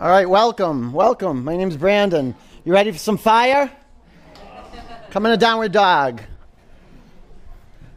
[0.00, 1.44] All right, welcome, welcome.
[1.44, 2.34] My name's Brandon.
[2.64, 3.70] You ready for some fire?
[5.10, 6.22] Come in a downward dog.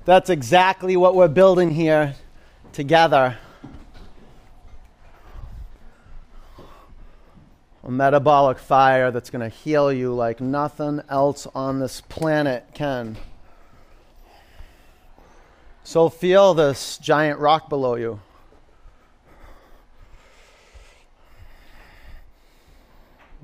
[0.04, 2.16] That's exactly what we're building here
[2.74, 3.38] together.
[7.86, 13.16] A metabolic fire that's going to heal you like nothing else on this planet can.
[15.86, 18.20] So feel this giant rock below you.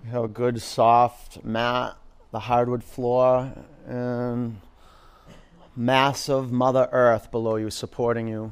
[0.10, 1.96] You have a good soft mat,
[2.32, 3.54] the hardwood floor,
[3.86, 4.60] and
[5.76, 8.52] massive Mother Earth below you supporting you.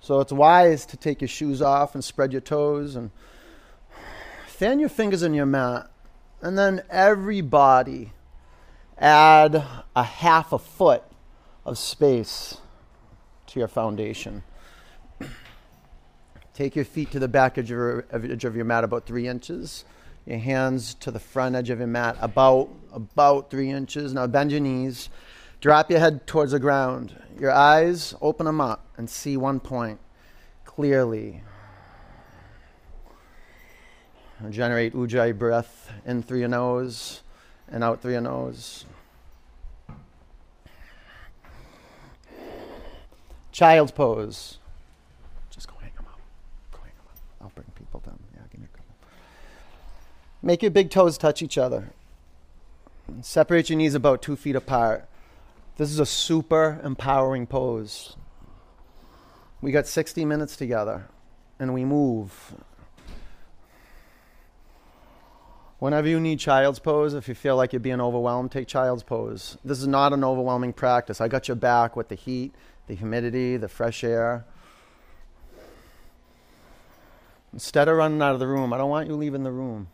[0.00, 3.12] So it's wise to take your shoes off and spread your toes and
[4.48, 5.88] fan your fingers in your mat.
[6.42, 8.12] And then everybody
[8.98, 9.64] add
[9.94, 11.04] a half a foot
[11.64, 12.58] of space
[13.46, 14.42] to your foundation.
[16.52, 19.28] Take your feet to the back edge of your, edge of your mat about three
[19.28, 19.84] inches.
[20.26, 24.14] Your hands to the front edge of your mat about about three inches.
[24.14, 25.10] Now bend your knees.
[25.60, 27.14] Drop your head towards the ground.
[27.38, 29.98] Your eyes, open them up and see one point
[30.64, 31.42] clearly.
[34.50, 37.22] Generate ujjayi breath in through your nose
[37.68, 38.84] and out through your nose.
[43.52, 44.58] Child's pose.
[45.50, 46.18] Just go hang them up.
[46.72, 47.18] Go hang them up.
[47.40, 48.18] I'll bring people down.
[48.34, 48.94] Yeah, give me a couple.
[50.44, 51.94] Make your big toes touch each other.
[53.22, 55.08] Separate your knees about two feet apart.
[55.78, 58.14] This is a super empowering pose.
[59.62, 61.06] We got 60 minutes together
[61.58, 62.54] and we move.
[65.78, 69.56] Whenever you need child's pose, if you feel like you're being overwhelmed, take child's pose.
[69.64, 71.22] This is not an overwhelming practice.
[71.22, 72.54] I got your back with the heat
[72.86, 74.44] the humidity, the fresh air.
[77.54, 79.88] Instead of running out of the room, I don't want you leaving the room.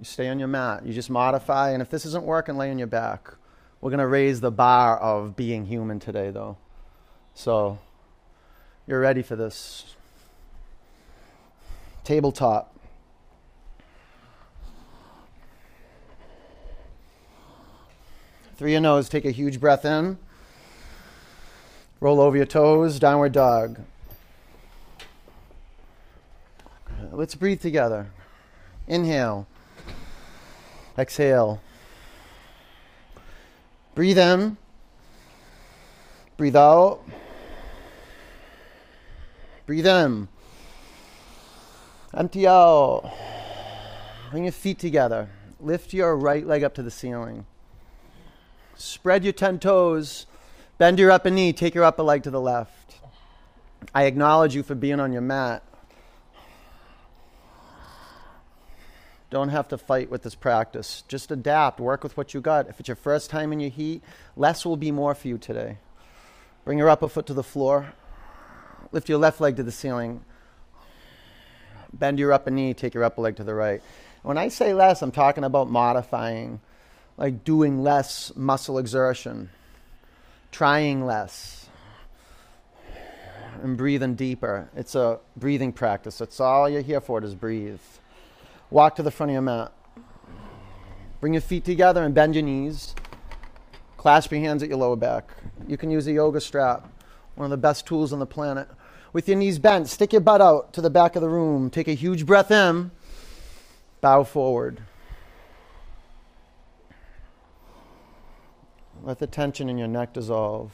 [0.00, 0.86] You stay on your mat.
[0.86, 3.34] You just modify, and if this isn't working, lay on your back.
[3.82, 6.56] We're going to raise the bar of being human today, though.
[7.34, 7.78] So,
[8.86, 9.94] you're ready for this.
[12.02, 12.74] Tabletop.
[18.56, 20.18] Through your nose, take a huge breath in.
[22.00, 23.80] Roll over your toes, downward dog.
[27.12, 28.06] Let's breathe together.
[28.88, 29.46] Inhale.
[31.00, 31.60] Exhale.
[33.94, 34.56] Breathe in.
[36.36, 37.00] Breathe out.
[39.66, 40.28] Breathe in.
[42.14, 43.12] Empty out.
[44.30, 45.28] Bring your feet together.
[45.58, 47.46] Lift your right leg up to the ceiling.
[48.76, 50.26] Spread your 10 toes
[50.80, 53.00] Bend your upper knee, take your upper leg to the left.
[53.94, 55.62] I acknowledge you for being on your mat.
[59.30, 61.04] Don't have to fight with this practice.
[61.08, 62.68] Just adapt, work with what you got.
[62.68, 64.02] If it's your first time in your heat,
[64.36, 65.78] less will be more for you today.
[66.64, 67.92] Bring your upper foot to the floor.
[68.92, 70.24] Lift your left leg to the ceiling.
[71.92, 73.82] Bend your upper knee, take your upper leg to the right.
[74.22, 76.60] When I say less, I'm talking about modifying,
[77.16, 79.50] like doing less muscle exertion
[80.50, 81.68] trying less
[83.62, 84.68] and breathing deeper.
[84.74, 86.18] It's a breathing practice.
[86.18, 87.80] That's all you're here for is breathe.
[88.70, 89.72] Walk to the front of your mat.
[91.20, 92.94] Bring your feet together and bend your knees.
[93.96, 95.30] Clasp your hands at your lower back.
[95.66, 96.88] You can use a yoga strap,
[97.34, 98.68] one of the best tools on the planet.
[99.12, 101.68] With your knees bent, stick your butt out to the back of the room.
[101.68, 102.92] Take a huge breath in.
[104.00, 104.80] Bow forward.
[109.02, 110.72] Let the tension in your neck dissolve.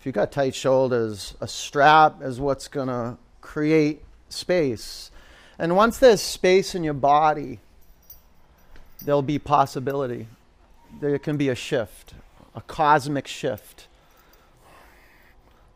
[0.00, 5.10] If you've got tight shoulders, a strap is what's going to create space.
[5.62, 7.60] And once there's space in your body,
[9.00, 10.26] there'll be possibility.
[11.00, 12.14] There can be a shift,
[12.52, 13.86] a cosmic shift,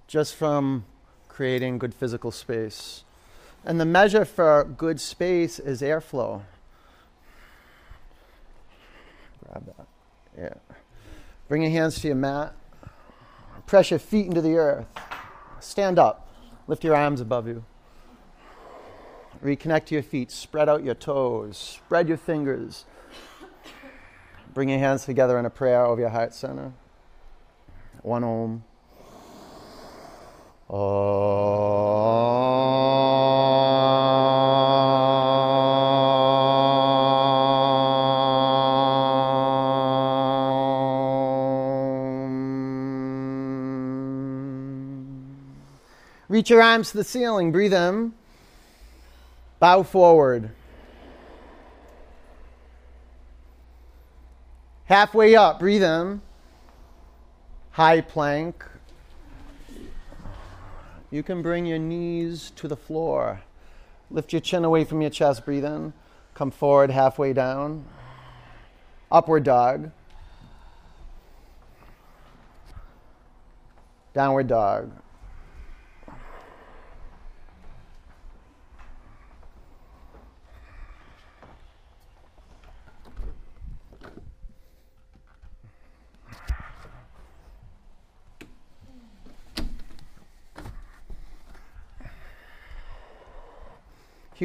[0.09, 0.87] just from
[1.29, 3.05] creating good physical space.
[3.65, 6.43] And the measure for good space is airflow.
[9.44, 9.87] Grab that.
[10.37, 10.55] Yeah.
[11.47, 12.56] Bring your hands to your mat.
[13.67, 14.87] Press your feet into the earth.
[15.61, 16.29] Stand up.
[16.67, 17.65] Lift your arms above you.
[19.46, 20.32] Reconnect to your feet.
[20.32, 21.56] Spread out your toes.
[21.56, 22.84] Spread your fingers.
[24.52, 26.72] Bring your hands together in a prayer over your heart center.
[28.02, 28.64] One Om.
[46.28, 47.52] Reach your arms to the ceiling.
[47.52, 48.16] Breathe in.
[49.58, 50.50] Bow forward.
[54.85, 56.20] Halfway up, breathe in.
[57.73, 58.64] High plank.
[61.11, 63.43] You can bring your knees to the floor.
[64.11, 65.93] Lift your chin away from your chest, breathe in.
[66.35, 67.85] Come forward, halfway down.
[69.11, 69.91] Upward dog.
[74.14, 74.91] Downward dog.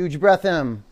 [0.01, 0.83] Huge breath in.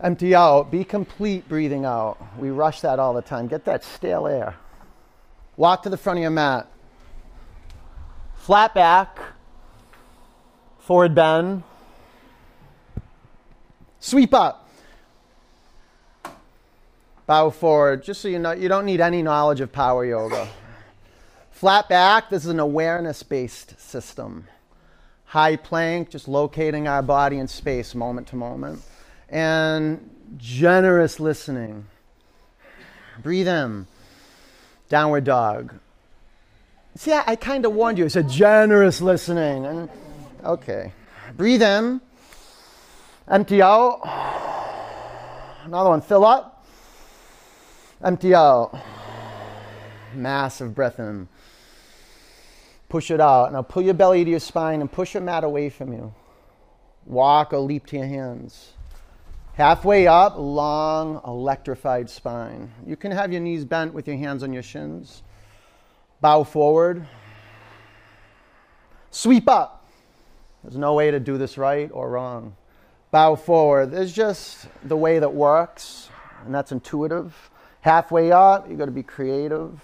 [0.00, 0.70] Empty out.
[0.70, 2.16] Be complete breathing out.
[2.38, 3.48] We rush that all the time.
[3.48, 4.54] Get that stale air.
[5.56, 6.68] Walk to the front of your mat.
[8.36, 9.18] Flat back.
[10.78, 11.64] Forward bend.
[13.98, 14.68] Sweep up.
[17.26, 18.04] Bow forward.
[18.04, 20.46] Just so you know, you don't need any knowledge of power yoga.
[21.50, 24.46] Flat back, this is an awareness based system
[25.34, 28.80] high plank, just locating our body in space moment to moment,
[29.28, 31.84] and generous listening.
[33.20, 33.88] Breathe in,
[34.88, 35.74] downward dog.
[36.94, 38.04] See, I, I kind of warned you.
[38.04, 39.66] I said generous listening.
[39.66, 39.88] And
[40.44, 40.92] okay,
[41.36, 42.00] breathe in,
[43.26, 44.02] empty out.
[45.64, 46.64] Another one, fill up,
[48.04, 48.72] empty out.
[50.14, 51.26] Massive breath in.
[52.94, 53.52] Push it out.
[53.52, 56.14] Now pull your belly to your spine and push your mat away from you.
[57.06, 58.70] Walk or leap to your hands.
[59.54, 62.70] Halfway up, long, electrified spine.
[62.86, 65.24] You can have your knees bent with your hands on your shins.
[66.20, 67.04] Bow forward.
[69.10, 69.84] Sweep up.
[70.62, 72.54] There's no way to do this right or wrong.
[73.10, 73.90] Bow forward.
[73.90, 76.10] There's just the way that works,
[76.46, 77.50] and that's intuitive.
[77.80, 79.80] Halfway up, you got to be creative.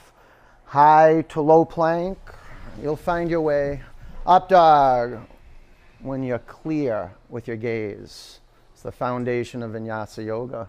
[0.67, 2.17] High to low plank.
[2.83, 3.83] You'll find your way.
[4.25, 5.21] Up dog,
[6.01, 8.41] when you're clear with your gaze.
[8.73, 10.67] It's the foundation of vinyasa yoga.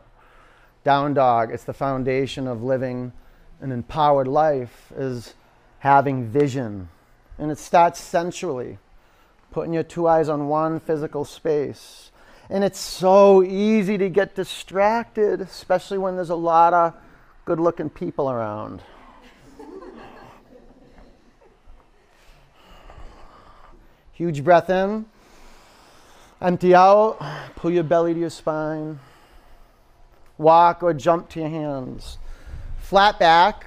[0.83, 3.13] Down dog, it's the foundation of living
[3.61, 5.35] an empowered life, is
[5.79, 6.89] having vision.
[7.37, 8.77] And it starts sensually,
[9.51, 12.11] putting your two eyes on one physical space.
[12.49, 16.93] And it's so easy to get distracted, especially when there's a lot of
[17.45, 18.81] good looking people around.
[24.21, 25.07] Huge breath in.
[26.39, 27.17] Empty out.
[27.55, 28.99] Pull your belly to your spine.
[30.37, 32.19] Walk or jump to your hands.
[32.77, 33.65] Flat back.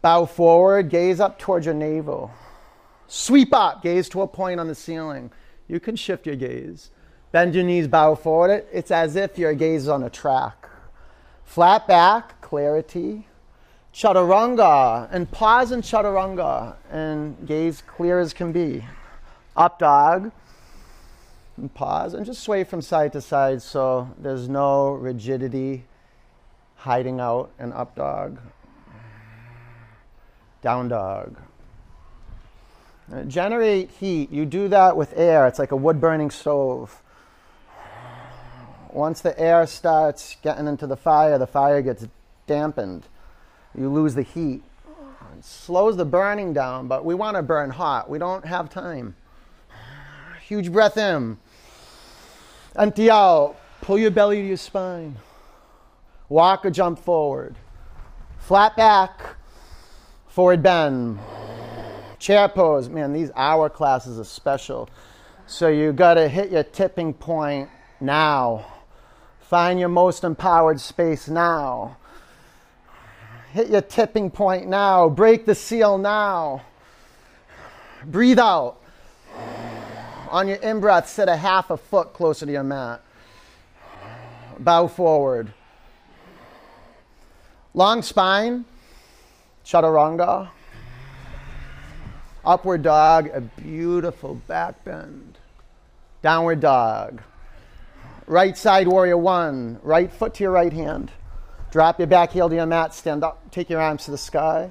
[0.00, 0.90] Bow forward.
[0.90, 2.30] Gaze up towards your navel.
[3.08, 3.82] Sweep up.
[3.82, 5.32] Gaze to a point on the ceiling.
[5.66, 6.92] You can shift your gaze.
[7.32, 8.64] Bend your knees, bow forward.
[8.72, 10.68] It's as if your gaze is on a track.
[11.42, 13.26] Flat back, clarity.
[13.92, 15.08] Chaturanga.
[15.10, 18.84] And pause in chaturanga and gaze clear as can be
[19.56, 20.30] up dog,
[21.56, 25.84] and pause, and just sway from side to side so there's no rigidity
[26.76, 28.38] hiding out in up dog,
[30.62, 31.36] down dog.
[33.12, 34.32] Uh, generate heat.
[34.32, 35.46] You do that with air.
[35.46, 37.02] It's like a wood burning stove.
[38.92, 42.06] Once the air starts getting into the fire, the fire gets
[42.46, 43.06] dampened.
[43.78, 44.62] You lose the heat.
[45.38, 48.08] It slows the burning down, but we want to burn hot.
[48.08, 49.14] We don't have time.
[50.46, 51.38] Huge breath in.
[52.76, 53.56] Empty out.
[53.80, 55.16] Pull your belly to your spine.
[56.28, 57.56] Walk or jump forward.
[58.38, 59.34] Flat back.
[60.28, 61.18] Forward bend.
[62.20, 62.88] Chair pose.
[62.88, 64.88] Man, these hour classes are special.
[65.48, 67.68] So you got to hit your tipping point
[68.00, 68.66] now.
[69.40, 71.96] Find your most empowered space now.
[73.52, 75.08] Hit your tipping point now.
[75.08, 76.62] Break the seal now.
[78.04, 78.80] Breathe out.
[80.30, 83.00] On your in breath, sit a half a foot closer to your mat.
[84.58, 85.52] Bow forward.
[87.74, 88.64] Long spine,
[89.64, 90.48] chaturanga.
[92.44, 95.38] Upward dog, a beautiful back bend.
[96.22, 97.20] Downward dog.
[98.26, 99.78] Right side warrior one.
[99.82, 101.10] Right foot to your right hand.
[101.70, 102.94] Drop your back heel to your mat.
[102.94, 103.50] Stand up.
[103.50, 104.70] Take your arms to the sky.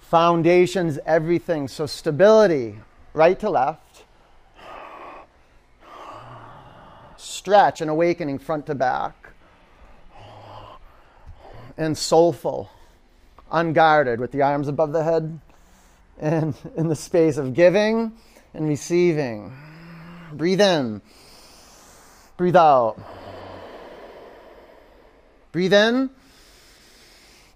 [0.00, 1.68] Foundation's everything.
[1.68, 2.78] So stability,
[3.14, 3.85] right to left.
[7.46, 9.30] Stretch and awakening front to back.
[11.78, 12.70] And soulful,
[13.52, 15.38] unguarded, with the arms above the head
[16.18, 18.10] and in the space of giving
[18.52, 19.56] and receiving.
[20.32, 21.00] Breathe in,
[22.36, 22.96] breathe out.
[25.52, 26.10] Breathe in,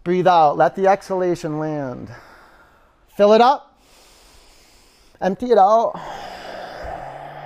[0.05, 0.57] Breathe out.
[0.57, 2.11] Let the exhalation land.
[3.17, 3.77] Fill it up.
[5.21, 6.01] Empty it out.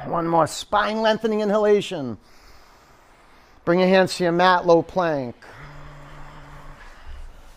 [0.06, 2.18] One more spine lengthening inhalation.
[3.64, 5.34] Bring your hands to your mat, low plank.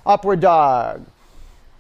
[0.05, 1.05] Upward dog.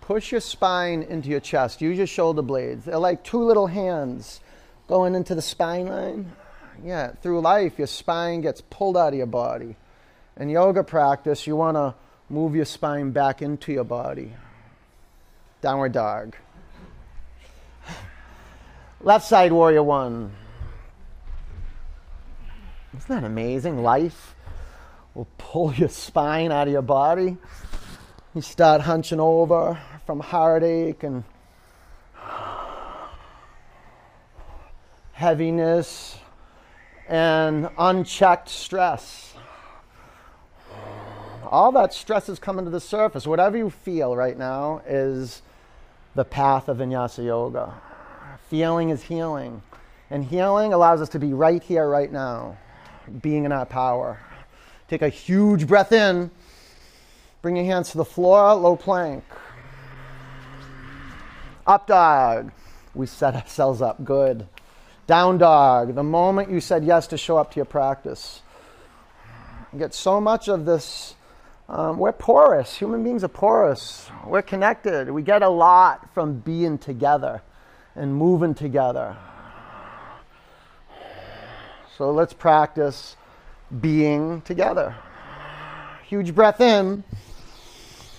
[0.01, 1.81] Push your spine into your chest.
[1.81, 2.85] Use your shoulder blades.
[2.85, 4.41] They're like two little hands
[4.87, 6.31] going into the spine line.
[6.83, 9.75] Yeah, through life, your spine gets pulled out of your body.
[10.37, 11.95] In yoga practice, you want to
[12.29, 14.33] move your spine back into your body.
[15.61, 16.35] Downward dog.
[19.01, 20.31] Left side warrior one.
[22.97, 23.83] Isn't that amazing?
[23.83, 24.35] Life
[25.13, 27.37] will pull your spine out of your body.
[28.33, 31.23] You start hunching over from heartache and
[35.11, 36.17] heaviness
[37.07, 39.35] and unchecked stress.
[41.43, 43.27] All that stress is coming to the surface.
[43.27, 45.43] Whatever you feel right now is
[46.15, 47.75] the path of vinyasa yoga.
[48.49, 49.61] Feeling is healing.
[50.09, 52.57] And healing allows us to be right here, right now,
[53.21, 54.19] being in our power.
[54.87, 56.31] Take a huge breath in.
[57.41, 59.23] Bring your hands to the floor, low plank.
[61.65, 62.51] Up dog.
[62.95, 64.03] We set ourselves up.
[64.03, 64.47] Good.
[65.05, 65.95] Down dog.
[65.95, 68.41] The moment you said yes to show up to your practice.
[69.73, 71.15] You get so much of this.
[71.69, 72.77] Um, we're porous.
[72.77, 74.09] Human beings are porous.
[74.25, 75.11] We're connected.
[75.11, 77.41] We get a lot from being together
[77.95, 79.17] and moving together.
[81.97, 83.15] So let's practice
[83.81, 84.95] being together.
[86.05, 87.03] Huge breath in,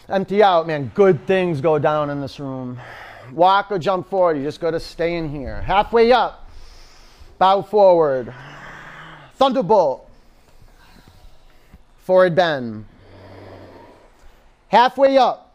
[0.08, 0.66] empty out.
[0.66, 2.78] Man, good things go down in this room
[3.32, 4.36] walk or jump forward.
[4.36, 5.60] You just got to stay in here.
[5.62, 6.48] Halfway up,
[7.38, 8.32] bow forward.
[9.34, 10.08] Thunderbolt.
[11.98, 12.86] Forward bend.
[14.68, 15.54] Halfway up,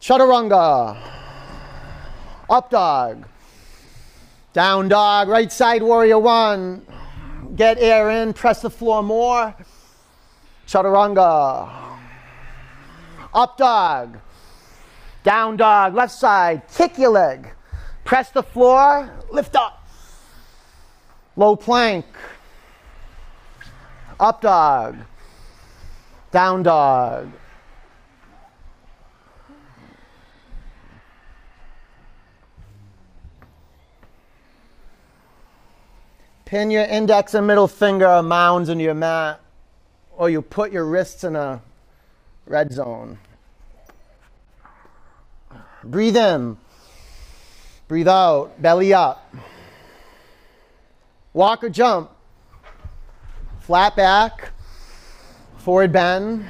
[0.00, 0.96] chaturanga.
[2.48, 3.26] Up dog.
[4.52, 5.28] Down dog.
[5.28, 6.84] Right side warrior one.
[7.60, 8.32] Get air in.
[8.32, 9.54] Press the floor more.
[10.66, 11.68] Chaturanga.
[13.34, 14.16] Up dog.
[15.24, 17.50] Down dog, left side, kick your leg.
[18.02, 19.86] Press the floor, lift up.
[21.36, 22.06] Low plank.
[24.18, 24.96] Up dog.
[26.30, 27.30] Down dog.
[36.50, 39.40] Pin your index and middle finger mounds into your mat,
[40.16, 41.62] or you put your wrists in a
[42.44, 43.18] red zone.
[45.84, 46.56] Breathe in.
[47.86, 48.60] Breathe out.
[48.60, 49.32] Belly up.
[51.34, 52.10] Walk or jump.
[53.60, 54.50] Flat back.
[55.58, 56.46] Forward bend.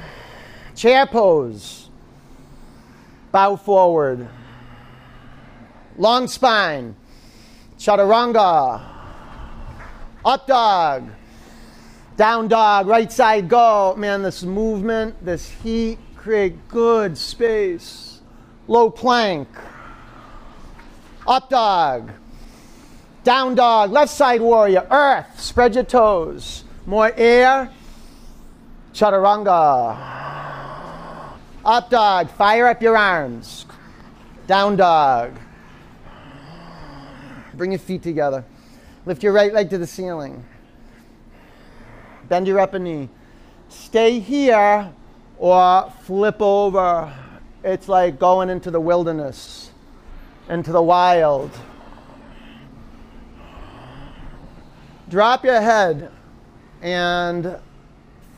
[0.75, 1.91] Chair pose.
[3.31, 4.27] Bow forward.
[5.95, 6.95] Long spine.
[7.77, 8.90] Chaturanga.
[10.23, 11.09] Up dog.
[12.17, 12.87] Down dog.
[12.87, 13.95] Right side go.
[13.97, 18.19] Man, this movement, this heat create good space.
[18.67, 19.49] Low plank,
[21.27, 22.11] up dog,
[23.23, 27.69] down dog, left side warrior, earth, spread your toes, more air,
[28.93, 29.97] chaturanga,
[31.65, 33.65] up dog, fire up your arms,
[34.47, 35.33] down dog,
[37.55, 38.45] bring your feet together,
[39.05, 40.45] lift your right leg to the ceiling,
[42.29, 43.09] bend your upper knee,
[43.69, 44.91] stay here
[45.37, 47.13] or flip over
[47.63, 49.69] it's like going into the wilderness,
[50.49, 51.51] into the wild.
[55.09, 56.11] Drop your head
[56.81, 57.59] and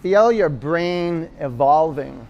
[0.02, 2.28] feel your brain evolving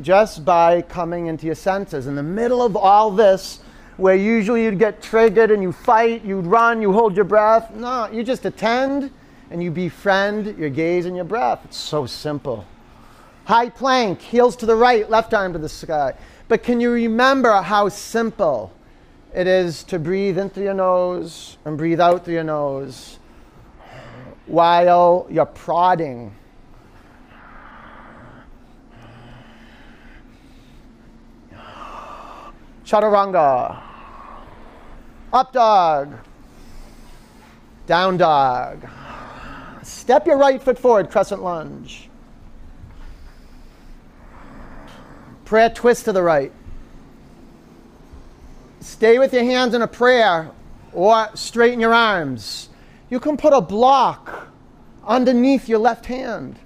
[0.00, 2.06] just by coming into your senses.
[2.06, 3.58] In the middle of all this,
[3.98, 7.74] where usually you'd get triggered and you fight, you'd run, you hold your breath.
[7.74, 9.10] No, you just attend
[9.50, 11.60] and you befriend your gaze and your breath.
[11.64, 12.64] It's so simple.
[13.44, 16.14] High plank, heels to the right, left arm to the sky.
[16.46, 18.72] But can you remember how simple
[19.34, 23.18] it is to breathe in through your nose and breathe out through your nose
[24.46, 26.34] while you're prodding?
[32.84, 33.87] Chaturanga.
[35.32, 36.14] Up dog.
[37.86, 38.88] Down dog.
[39.82, 42.08] Step your right foot forward, crescent lunge.
[45.44, 46.52] Prayer twist to the right.
[48.80, 50.50] Stay with your hands in a prayer
[50.92, 52.68] or straighten your arms.
[53.10, 54.48] You can put a block
[55.06, 56.58] underneath your left hand.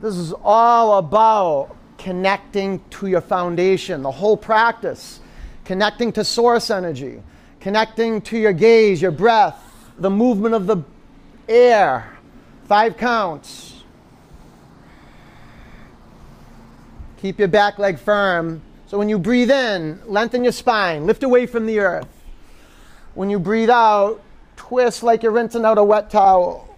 [0.00, 5.20] This is all about connecting to your foundation, the whole practice,
[5.64, 7.22] connecting to source energy,
[7.60, 9.58] connecting to your gaze, your breath,
[9.98, 10.82] the movement of the
[11.48, 12.10] air.
[12.66, 13.82] Five counts.
[17.18, 18.62] Keep your back leg firm.
[18.86, 22.08] So when you breathe in, lengthen your spine, lift away from the earth.
[23.14, 24.20] When you breathe out,
[24.56, 26.76] twist like you're rinsing out a wet towel.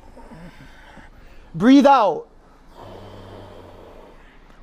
[1.54, 2.28] Breathe out.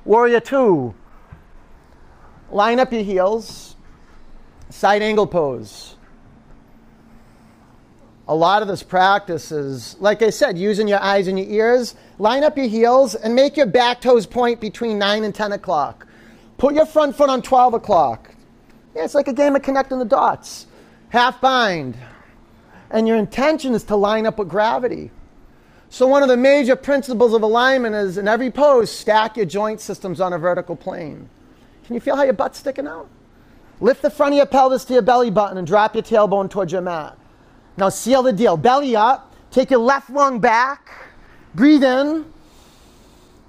[0.04, 0.94] Warrior two.
[2.50, 3.73] Line up your heels.
[4.70, 5.96] Side angle pose.
[8.26, 11.94] A lot of this practice is, like I said, using your eyes and your ears.
[12.18, 16.06] Line up your heels and make your back toes point between 9 and 10 o'clock.
[16.56, 18.34] Put your front foot on 12 o'clock.
[18.94, 20.66] Yeah, it's like a game of connecting the dots.
[21.10, 21.96] Half bind.
[22.90, 25.10] And your intention is to line up with gravity.
[25.90, 29.80] So, one of the major principles of alignment is in every pose, stack your joint
[29.80, 31.28] systems on a vertical plane.
[31.84, 33.08] Can you feel how your butt's sticking out?
[33.80, 36.72] Lift the front of your pelvis to your belly button and drop your tailbone towards
[36.72, 37.18] your mat.
[37.76, 38.56] Now, seal the deal.
[38.56, 39.34] Belly up.
[39.50, 40.90] Take your left lung back.
[41.54, 42.24] Breathe in.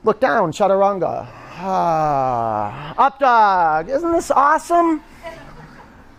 [0.03, 0.51] Look down.
[0.51, 1.27] Chaturanga.
[1.57, 2.93] Ah.
[2.97, 3.89] Up dog.
[3.89, 5.01] Isn't this awesome?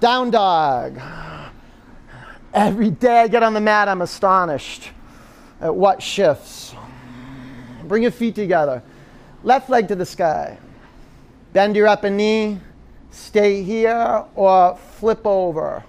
[0.01, 1.01] Down dog.
[2.55, 4.91] Every day I get on the mat, I'm astonished
[5.61, 6.75] at what shifts.
[7.85, 8.83] Bring your feet together.
[9.43, 10.59] Left leg to the sky.
[11.53, 12.59] Bend your upper knee.
[13.17, 15.83] Stay here or flip over.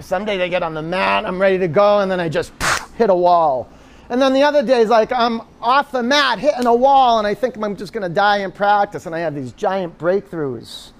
[0.00, 2.54] Some days I get on the mat, I'm ready to go, and then I just
[2.96, 3.68] hit a wall.
[4.08, 7.34] And then the other days, like I'm off the mat hitting a wall, and I
[7.34, 10.92] think I'm just going to die in practice, and I have these giant breakthroughs.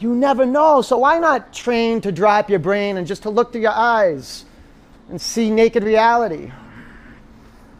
[0.00, 0.82] You never know.
[0.82, 4.44] So why not train to drop your brain and just to look through your eyes
[5.08, 6.50] and see naked reality?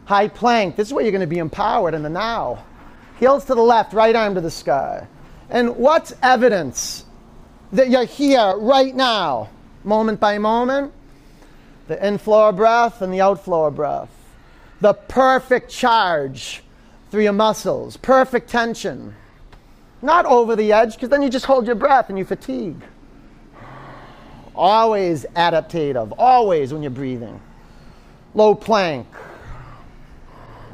[0.05, 0.77] High plank.
[0.77, 2.63] This is where you're going to be empowered in the now.
[3.19, 5.05] Heels to the left, right arm to the sky.
[5.49, 7.05] And what's evidence
[7.71, 9.49] that you're here right now,
[9.83, 10.93] moment by moment?
[11.87, 14.09] The inflow breath and the outflow breath.
[14.81, 16.63] The perfect charge
[17.09, 19.15] through your muscles, perfect tension.
[20.01, 22.83] Not over the edge, because then you just hold your breath and you fatigue.
[24.53, 27.39] Always adaptative, always when you're breathing.
[28.33, 29.07] Low plank.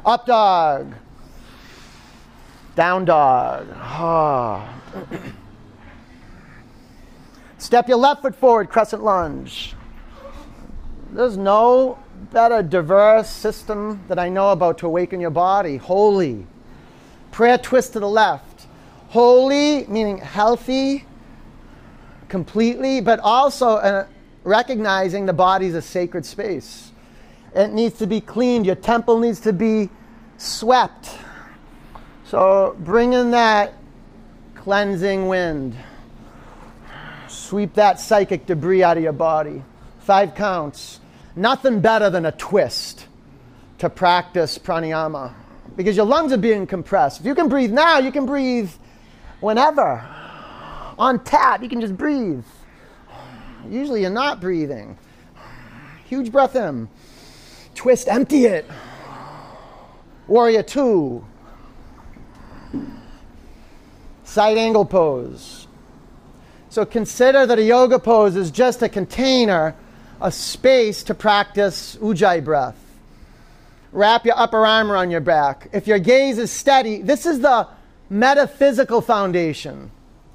[0.04, 0.94] Up dog.
[2.74, 3.68] Down dog.
[3.74, 4.80] Ah.
[7.58, 9.74] Step your left foot forward, crescent lunge.
[11.12, 11.98] There's no
[12.32, 15.76] better diverse system that I know about to awaken your body.
[15.76, 16.46] Holy.
[17.30, 18.54] Prayer twist to the left
[19.14, 21.04] holy, meaning healthy
[22.28, 24.04] completely, but also uh,
[24.42, 26.90] recognizing the body is a sacred space.
[27.54, 28.66] It needs to be cleaned.
[28.66, 29.88] Your temple needs to be
[30.36, 31.16] swept.
[32.34, 33.74] So bring in that
[34.56, 35.76] cleansing wind.
[37.28, 39.62] Sweep that psychic debris out of your body.
[40.00, 40.98] Five counts.
[41.36, 43.06] Nothing better than a twist
[43.78, 45.32] to practice pranayama
[45.76, 47.20] because your lungs are being compressed.
[47.20, 48.72] If you can breathe now, you can breathe
[49.38, 50.04] whenever.
[50.98, 52.42] On tap, you can just breathe.
[53.70, 54.98] Usually you're not breathing.
[56.06, 56.88] Huge breath in.
[57.76, 58.68] Twist, empty it.
[60.26, 61.24] Warrior two.
[64.24, 65.66] Side angle pose.
[66.70, 69.76] So consider that a yoga pose is just a container,
[70.20, 72.76] a space to practice ujjayi breath.
[73.92, 75.68] Wrap your upper arm around your back.
[75.72, 77.68] If your gaze is steady, this is the
[78.10, 79.92] metaphysical foundation.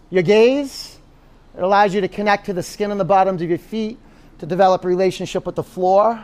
[0.10, 0.98] Your gaze,
[1.58, 4.00] it allows you to connect to the skin on the bottoms of your feet,
[4.38, 6.24] to develop a relationship with the floor.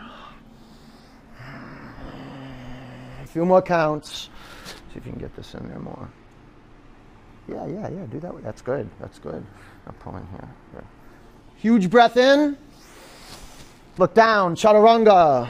[3.21, 4.29] A few more counts.
[4.95, 6.09] See if you can get this in there more.
[7.49, 8.41] Yeah, yeah, yeah, do that.
[8.41, 8.89] That's good.
[8.97, 9.45] That's good.
[9.85, 10.49] I'm pulling here.
[10.73, 10.85] Good.
[11.57, 12.55] Huge breath in.
[13.97, 14.55] Look down.
[14.55, 15.49] Chaturanga.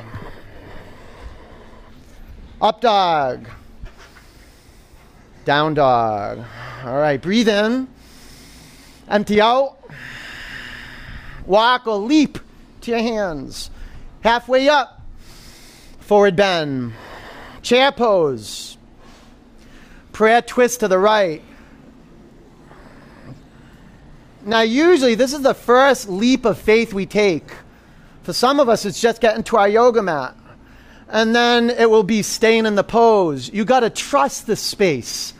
[2.60, 3.47] Up dog.
[5.45, 6.43] Down dog.
[6.84, 7.88] All right, breathe in.
[9.08, 9.77] Empty out.
[11.45, 12.39] Walk or leap
[12.81, 13.69] to your hands.
[14.21, 15.03] Halfway up.
[15.99, 16.93] Forward bend.
[17.62, 18.75] Chair pose.
[20.15, 21.41] Prayer twist to the right.
[24.45, 27.43] Now, usually, this is the first leap of faith we take.
[28.23, 30.34] For some of us, it's just getting to our yoga mat.
[31.10, 33.51] And then it will be staying in the pose.
[33.51, 35.34] You got to trust the space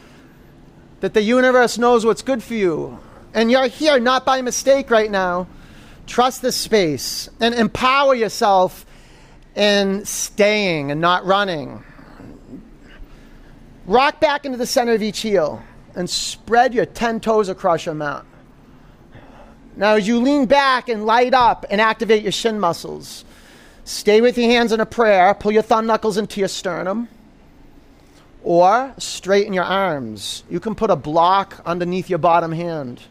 [1.00, 3.00] that the universe knows what's good for you.
[3.34, 5.48] And you're here not by mistake right now.
[6.06, 8.86] Trust the space and empower yourself
[9.56, 11.82] in staying and not running.
[13.86, 15.62] Rock back into the center of each heel
[15.96, 18.26] and spread your 10 toes across your mat.
[19.78, 23.26] Now, as you lean back and light up and activate your shin muscles,
[23.84, 25.34] stay with your hands in a prayer.
[25.34, 27.10] Pull your thumb knuckles into your sternum
[28.44, 30.44] or straighten your arms.
[30.50, 33.02] You can put a block underneath your bottom hand.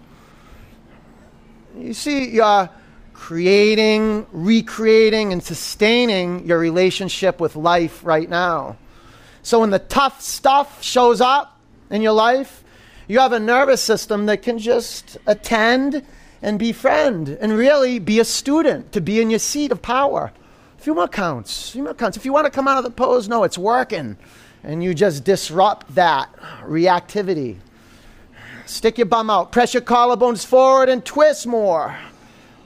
[1.76, 2.70] You see, you're
[3.12, 8.76] creating, recreating, and sustaining your relationship with life right now.
[9.44, 12.64] So when the tough stuff shows up in your life,
[13.06, 16.02] you have a nervous system that can just attend
[16.40, 20.32] and befriend and really be a student, to be in your seat of power.
[20.78, 21.68] A few more counts.
[21.68, 22.16] A few more counts.
[22.16, 24.16] If you want to come out of the pose, no, it's working.
[24.62, 27.58] And you just disrupt that reactivity.
[28.64, 29.52] Stick your bum out.
[29.52, 31.98] Press your collarbones forward and twist more.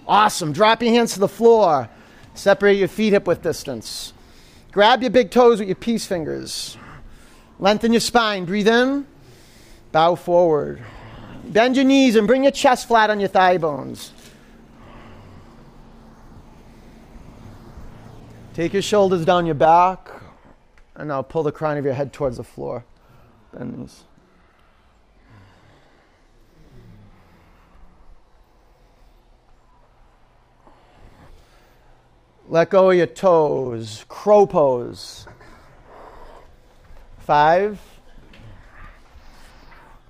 [0.06, 0.52] Awesome.
[0.52, 1.88] Drop your hands to the floor.
[2.34, 4.12] Separate your feet hip width distance.
[4.72, 6.76] Grab your big toes with your peace fingers.
[7.58, 8.44] Lengthen your spine.
[8.44, 9.06] Breathe in.
[9.92, 10.82] Bow forward.
[11.44, 14.12] Bend your knees and bring your chest flat on your thigh bones.
[18.54, 20.10] Take your shoulders down your back.
[20.94, 22.84] And now pull the crown of your head towards the floor.
[23.52, 24.04] Bend knees.
[32.50, 34.06] Let go of your toes.
[34.08, 35.26] Crow pose.
[37.18, 37.78] Five.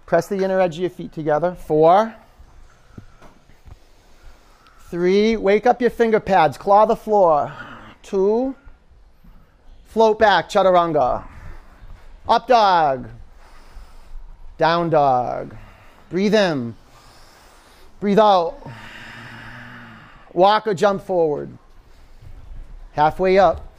[0.06, 1.56] Press the inner edge of your feet together.
[1.56, 2.14] Four.
[4.88, 5.36] Three.
[5.36, 6.56] Wake up your finger pads.
[6.56, 7.52] Claw the floor.
[8.04, 8.54] Two.
[9.86, 10.48] Float back.
[10.48, 11.26] Chaturanga.
[12.28, 13.08] Up dog.
[14.58, 15.56] Down dog.
[16.08, 16.76] Breathe in.
[17.98, 18.56] Breathe out.
[20.32, 21.58] Walk or jump forward.
[22.92, 23.72] Halfway up,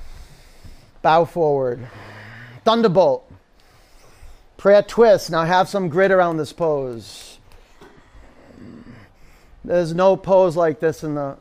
[1.01, 1.87] bow forward.
[2.63, 3.31] Thunderbolt.
[4.57, 5.31] Prayer twist.
[5.31, 7.37] Now have some grit around this pose.
[9.63, 11.37] There's no pose like this in the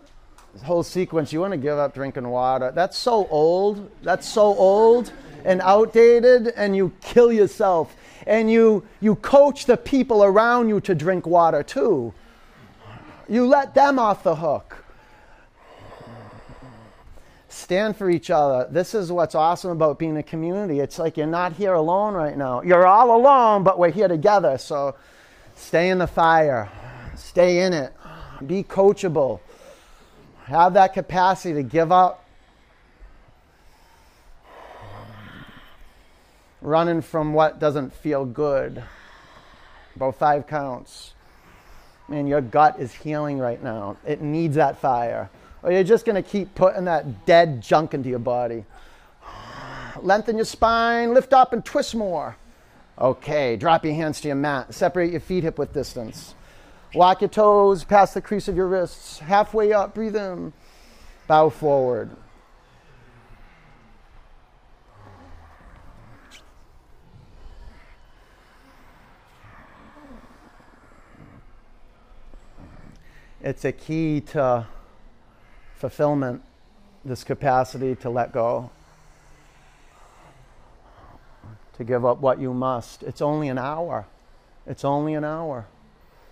[0.65, 1.33] whole sequence.
[1.33, 2.73] You want to give up drinking water.
[2.75, 3.91] That's so old.
[4.03, 5.13] That's so old
[5.45, 7.97] and outdated, and you kill yourself.
[8.27, 12.13] And you, you coach the people around you to drink water too.
[13.29, 14.85] You let them off the hook
[17.59, 18.69] stand for each other.
[18.71, 20.81] This is what's awesome about being a community.
[20.81, 22.63] It's like you're not here alone right now.
[22.63, 24.59] You're all alone, but we're here together.
[24.59, 24.95] So
[25.57, 26.71] stay in the fire,
[27.17, 27.93] stay in it,
[28.47, 29.41] be coachable,
[30.45, 32.25] have that capacity to give up.
[36.61, 38.83] Running from what doesn't feel good.
[39.95, 41.15] About five counts.
[42.09, 43.97] Man, your gut is healing right now.
[44.07, 45.31] It needs that fire
[45.63, 48.65] or you're just going to keep putting that dead junk into your body.
[50.01, 52.37] Lengthen your spine, lift up and twist more.
[52.99, 54.75] Okay, drop your hands to your mat.
[54.75, 56.35] Separate your feet hip width distance.
[56.95, 59.19] Lock your toes past the crease of your wrists.
[59.19, 60.53] Halfway up, breathe in.
[61.27, 62.11] Bow forward.
[73.41, 74.67] It's a key to
[75.79, 76.43] fulfillment,
[77.05, 78.71] this capacity to let go,
[81.77, 83.05] to give up what you must.
[83.05, 84.07] It's only an hour.
[84.67, 85.67] It's only an hour.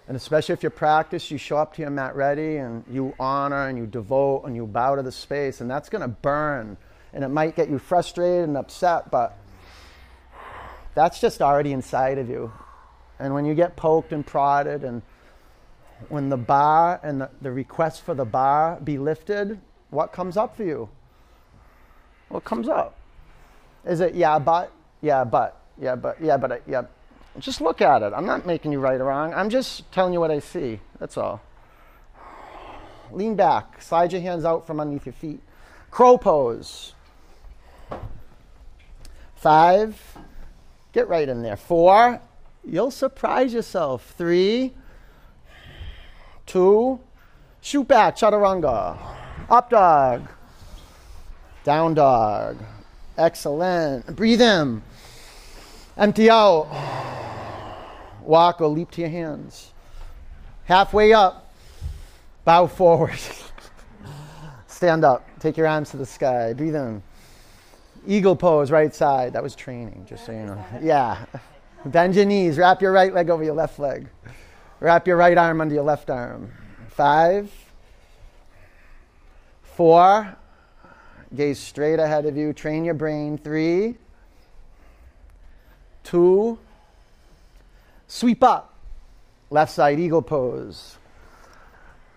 [0.09, 3.69] And especially if you practice, you show up to your mat ready and you honor
[3.69, 6.77] and you devote and you bow to the space, and that's going to burn.
[7.13, 9.39] And it might get you frustrated and upset, but
[10.95, 12.53] that's just already inside of you.
[13.19, 15.03] And when you get poked and prodded and
[16.09, 20.57] when the bar and the, the request for the bar be lifted, what comes up
[20.57, 20.89] for you?
[22.29, 22.97] What comes up?
[23.85, 26.83] Is it, yeah, but, yeah, but, yeah, but, yeah, but, uh, yeah.
[27.39, 28.13] Just look at it.
[28.15, 29.33] I'm not making you right or wrong.
[29.35, 30.81] I'm just telling you what I see.
[30.99, 31.41] That's all.
[33.13, 33.81] Lean back.
[33.83, 35.41] Slide your hands out from underneath your feet.
[35.91, 36.95] Crow pose.
[39.37, 40.01] Five.
[40.93, 41.57] Get right in there.
[41.57, 42.21] Four.
[42.65, 44.15] You'll surprise yourself.
[44.17, 44.73] Three
[46.47, 47.01] two,
[47.61, 48.97] shoot back, chaturanga,
[49.51, 50.29] up dog,
[51.65, 52.57] down dog.
[53.19, 54.15] Excellent.
[54.15, 54.83] Breathe in,
[55.97, 56.69] empty out.
[58.23, 59.73] Walk or leap to your hands.
[60.65, 61.53] Halfway up,
[62.45, 63.19] bow forward.
[64.67, 66.53] Stand up, take your arms to the sky.
[66.53, 67.03] Breathe in.
[68.07, 69.33] Eagle pose, right side.
[69.33, 70.65] That was training, just so you know.
[70.81, 71.25] Yeah.
[71.85, 74.09] Bend your knees, wrap your right leg over your left leg.
[74.81, 76.53] Wrap your right arm under your left arm.
[76.89, 77.51] Five,
[79.62, 80.37] four,
[81.35, 82.53] gaze straight ahead of you.
[82.53, 83.39] Train your brain.
[83.39, 83.97] Three,
[86.07, 86.57] Two,
[88.07, 88.75] sweep up.
[89.51, 90.99] Left side eagle pose.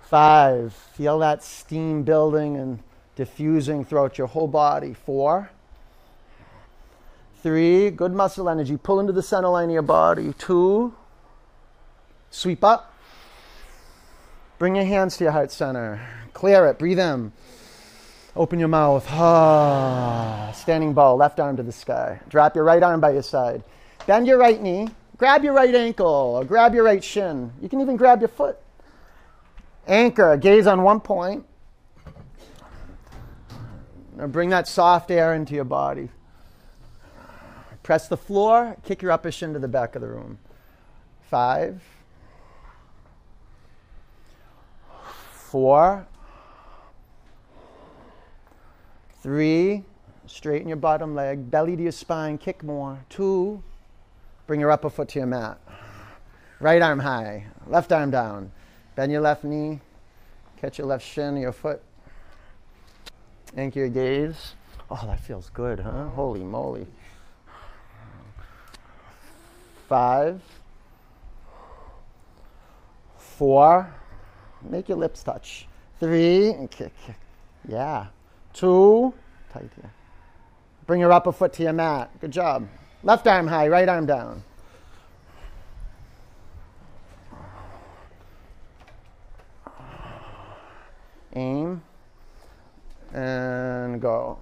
[0.04, 2.84] Five, feel that steam building and
[3.16, 4.94] diffusing throughout your whole body.
[4.94, 5.50] Four,
[7.42, 8.78] three, good muscle energy.
[8.78, 10.34] Pull into the center line of your body.
[10.38, 10.94] Two,
[12.32, 12.94] sweep up.
[14.58, 16.02] Bring your hands to your heart center.
[16.34, 16.80] Clear it.
[16.80, 17.32] Breathe in.
[18.36, 19.06] Open your mouth.
[19.10, 22.20] Ah, standing ball, left arm to the sky.
[22.30, 23.64] Drop your right arm by your side.
[24.06, 24.88] Bend your right knee.
[25.18, 27.52] Grab your right ankle or grab your right shin.
[27.62, 28.58] You can even grab your foot.
[29.88, 31.46] Anchor, gaze on one point.
[34.16, 36.10] Now bring that soft air into your body.
[37.84, 40.38] Press the floor, kick your upper shin to the back of the room.
[41.30, 41.82] Five,
[45.50, 46.08] four,
[49.24, 49.84] three,
[50.28, 53.00] straighten your bottom leg, belly to your spine, kick more.
[53.10, 53.64] Two,
[54.46, 55.60] bring your upper foot to your mat.
[56.60, 58.52] Right arm high, left arm down.
[58.96, 59.80] Bend your left knee,
[60.58, 61.82] catch your left shin, your foot.
[63.58, 64.54] Anchor your gaze.
[64.92, 66.10] Oh, that feels good, huh?
[66.10, 66.86] Holy moly.
[69.88, 70.42] Five,
[73.18, 73.92] four,
[74.64, 75.68] make your lips touch.
[76.00, 76.94] Three, and kick.
[77.68, 78.08] Yeah.
[78.54, 79.14] Two,
[79.52, 79.92] tight here.
[80.88, 82.10] Bring your upper foot to your mat.
[82.20, 82.68] Good job.
[83.04, 84.44] Left arm high, right arm down.
[91.36, 91.82] Aim
[93.14, 94.40] and go.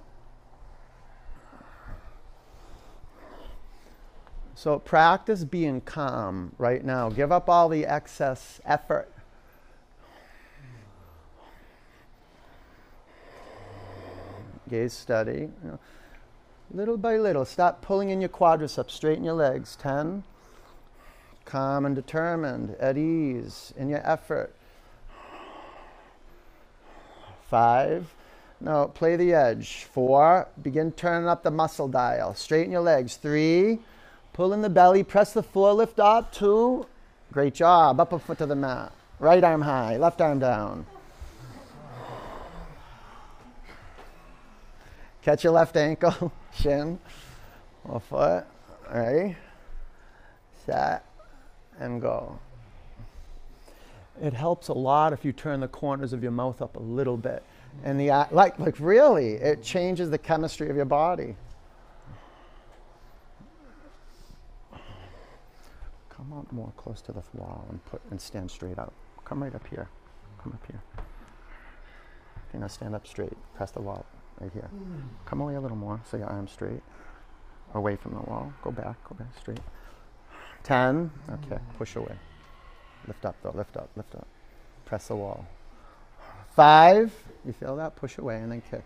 [4.55, 7.09] So practice being calm right now.
[7.09, 9.11] Give up all the excess effort.
[14.69, 15.49] Gaze steady.
[15.63, 15.79] You know,
[16.71, 19.75] little by little, stop pulling in your quadriceps, straighten your legs.
[19.77, 20.23] 10.
[21.45, 24.53] Calm and determined, at ease in your effort.
[27.49, 28.13] Five.
[28.59, 29.85] No, play the edge.
[29.85, 30.47] Four.
[30.61, 32.33] Begin turning up the muscle dial.
[32.33, 33.15] Straighten your legs.
[33.15, 33.79] Three.
[34.33, 35.03] Pull in the belly.
[35.03, 35.73] Press the floor.
[35.73, 36.33] Lift up.
[36.33, 36.85] Two.
[37.31, 37.99] Great job.
[37.99, 38.91] Upper foot to the mat.
[39.19, 39.97] Right arm high.
[39.97, 40.85] Left arm down.
[45.21, 46.99] Catch your left ankle, shin,
[47.83, 48.45] or foot.
[48.93, 49.35] Ready?
[50.65, 51.05] Set
[51.79, 52.39] and go.
[54.21, 57.17] It helps a lot if you turn the corners of your mouth up a little
[57.17, 57.43] bit.
[57.83, 61.35] And the like like really, it changes the chemistry of your body.
[66.09, 68.93] Come up more close to the wall and put and stand straight up.
[69.23, 69.87] Come right up here.
[70.41, 70.81] Come up here.
[72.53, 73.37] You know, stand up straight.
[73.55, 74.05] Press the wall
[74.39, 74.69] right here.
[75.25, 76.81] Come away a little more so your arm's straight.
[77.73, 78.53] Away from the wall.
[78.63, 79.59] Go back, go back straight.
[80.63, 81.11] Ten.
[81.29, 82.15] Okay, push away.
[83.07, 84.27] Lift up though, lift up, lift up.
[84.85, 85.45] Press the wall.
[86.55, 87.13] Five.
[87.45, 87.95] You feel that?
[87.95, 88.83] Push away and then kick.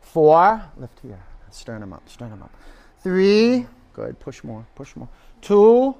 [0.00, 0.62] Four.
[0.76, 1.22] Lift here.
[1.50, 2.54] Sternum up, sternum up.
[3.02, 3.66] Three.
[3.92, 4.18] Good.
[4.20, 5.08] Push more, push more.
[5.40, 5.94] Two.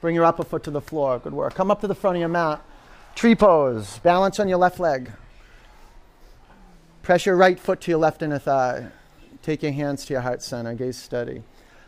[0.00, 1.18] Bring your upper foot to the floor.
[1.18, 1.54] Good work.
[1.54, 2.62] Come up to the front of your mat.
[3.14, 3.98] Tree pose.
[4.00, 5.12] Balance on your left leg.
[7.04, 8.86] Press your right foot to your left inner thigh.
[9.42, 10.72] Take your hands to your heart center.
[10.72, 11.42] Gaze steady.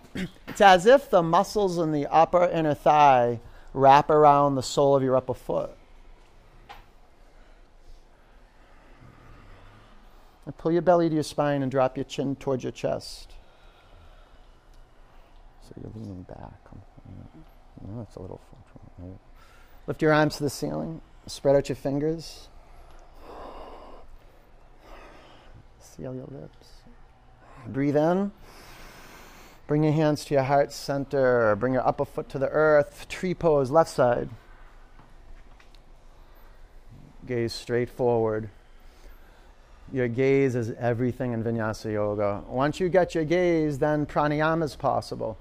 [0.47, 3.41] it's as if the muscles in the upper inner thigh
[3.73, 5.71] wrap around the sole of your upper foot.
[10.45, 13.33] And pull your belly to your spine and drop your chin towards your chest.
[15.63, 16.61] So you're leaning back.
[16.71, 18.41] Oh, that's a little.
[19.87, 21.01] Lift your arms to the ceiling.
[21.27, 22.49] Spread out your fingers.
[25.95, 26.69] Seal your lips.
[27.67, 28.33] Breathe in.
[29.67, 31.57] Bring your hands to your heart center.
[31.57, 33.07] Bring your upper foot to the earth.
[33.09, 34.29] Tree pose, left side.
[37.27, 38.51] Gaze straight forward.
[39.93, 42.43] Your gaze is everything in Vinyasa Yoga.
[42.49, 45.39] Once you get your gaze, then pranayama is possible.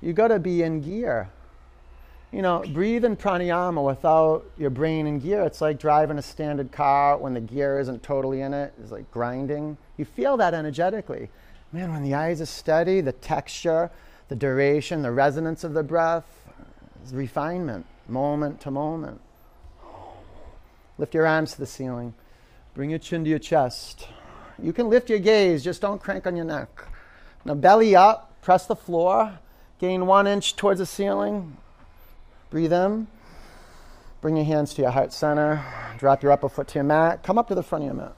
[0.00, 1.30] You got to be in gear.
[2.32, 5.42] You know, breathing pranayama without your brain in gear.
[5.42, 8.72] It's like driving a standard car when the gear isn't totally in it.
[8.80, 9.76] It's like grinding.
[9.96, 11.28] You feel that energetically.
[11.72, 13.90] Man, when the eyes are steady, the texture,
[14.28, 16.48] the duration, the resonance of the breath,
[17.10, 19.20] refinement, moment to moment.
[20.98, 22.14] Lift your arms to the ceiling.
[22.74, 24.06] Bring your chin to your chest.
[24.62, 26.68] You can lift your gaze, just don't crank on your neck.
[27.44, 29.38] Now, belly up, press the floor,
[29.80, 31.56] gain one inch towards the ceiling,
[32.50, 33.06] Breathe in.
[34.20, 35.64] Bring your hands to your heart center.
[35.98, 37.22] Drop your upper foot to your mat.
[37.22, 38.16] Come up to the front of your mat.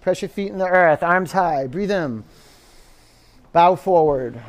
[0.00, 1.66] Press your feet in the earth, arms high.
[1.66, 2.24] Breathe in.
[3.52, 4.40] Bow forward.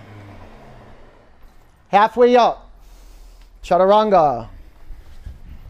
[1.90, 2.70] Halfway up.
[3.64, 4.50] Chaturanga.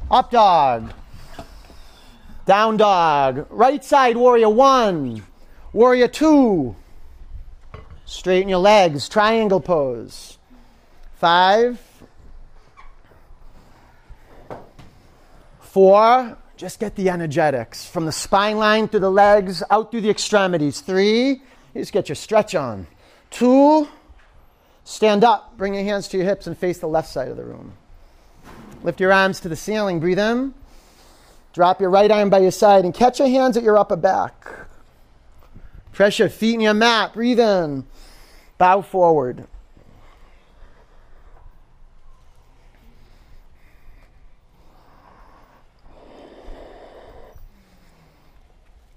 [0.10, 0.92] Up dog.
[2.46, 3.48] Down dog.
[3.50, 5.24] Right side warrior one.
[5.72, 6.76] Warrior two.
[8.06, 9.08] Straighten your legs.
[9.10, 10.38] Triangle pose.
[11.16, 11.85] Five.
[15.76, 16.38] Four.
[16.56, 20.80] Just get the energetics from the spine line through the legs, out through the extremities.
[20.80, 21.32] Three.
[21.32, 21.42] You
[21.82, 22.88] just get your stretch on.
[23.30, 23.90] Two.
[24.86, 25.58] Stand up.
[25.58, 27.74] Bring your hands to your hips and face the left side of the room.
[28.84, 30.00] Lift your arms to the ceiling.
[30.00, 30.54] Breathe in.
[31.52, 34.48] Drop your right arm by your side and catch your hands at your upper back.
[35.92, 37.14] Press your feet in your mat.
[37.14, 37.86] Breathe in.
[38.58, 39.46] Bow forward.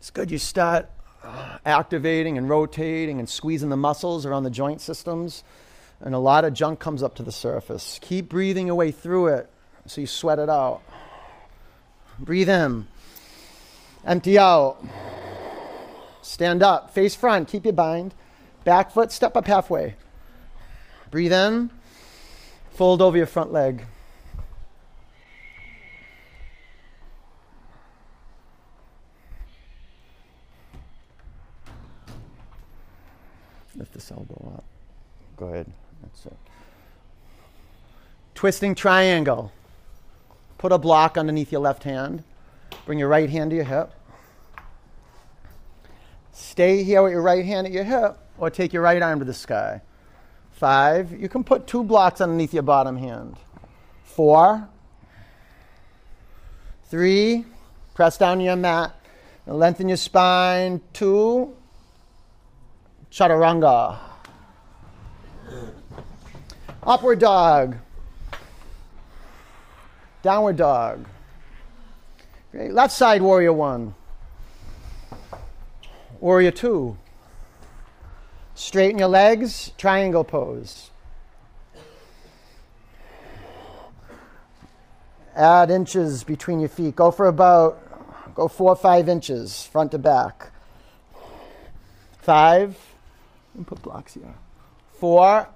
[0.08, 0.88] It's good you start
[1.22, 5.44] uh, activating and rotating and squeezing the muscles around the joint systems,
[6.00, 7.98] and a lot of junk comes up to the surface.
[8.00, 9.50] Keep breathing your way through it
[9.84, 10.80] so you sweat it out.
[12.18, 12.86] Breathe in,
[14.02, 14.82] empty out.
[16.22, 18.14] Stand up, face front, keep your bind.
[18.64, 19.94] Back foot, step up halfway.
[21.10, 21.68] Breathe in,
[22.70, 23.84] fold over your front leg.
[33.78, 34.64] Lift this elbow up.
[35.36, 35.66] Go ahead.
[36.02, 36.36] That's it.
[38.34, 39.52] Twisting triangle.
[40.58, 42.24] Put a block underneath your left hand.
[42.84, 43.92] Bring your right hand to your hip.
[46.32, 49.24] Stay here with your right hand at your hip, or take your right arm to
[49.24, 49.80] the sky.
[50.52, 51.12] Five.
[51.20, 53.36] You can put two blocks underneath your bottom hand.
[54.04, 54.68] Four.
[56.86, 57.44] Three.
[57.94, 58.94] Press down your mat.
[59.46, 60.80] Lengthen your spine.
[60.92, 61.56] Two.
[63.10, 63.98] Chaturanga.
[66.82, 67.76] Upward dog.
[70.22, 71.06] Downward dog.
[72.50, 72.72] Great.
[72.72, 73.94] Left side warrior one.
[76.20, 76.96] Warrior two.
[78.54, 80.90] Straighten your legs, triangle pose.
[85.36, 86.96] Add inches between your feet.
[86.96, 90.50] Go for about, go four or five inches, front to back.
[92.18, 92.76] Five,
[93.58, 94.34] and put blocks here.
[94.98, 95.46] Four,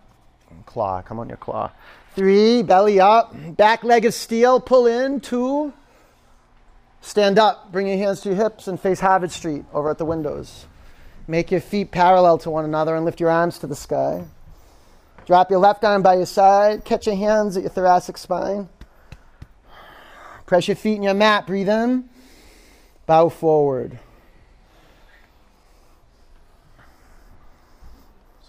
[0.67, 1.71] claw, come on your claw.
[2.15, 5.21] Three, belly up, back leg is steel, pull in.
[5.21, 5.73] Two,
[7.01, 10.05] stand up, bring your hands to your hips and face Harvard Street over at the
[10.05, 10.67] windows.
[11.27, 14.25] Make your feet parallel to one another and lift your arms to the sky.
[15.25, 18.69] Drop your left arm by your side, catch your hands at your thoracic spine.
[20.45, 22.11] Press your feet in your mat, breathe in,
[23.07, 23.99] bow forward.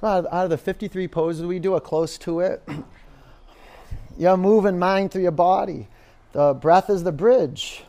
[0.04, 2.68] Out of, the 53 poses we do, a close to it,
[4.18, 5.88] you're moving mind through your body.
[6.34, 7.84] The breath is the bridge.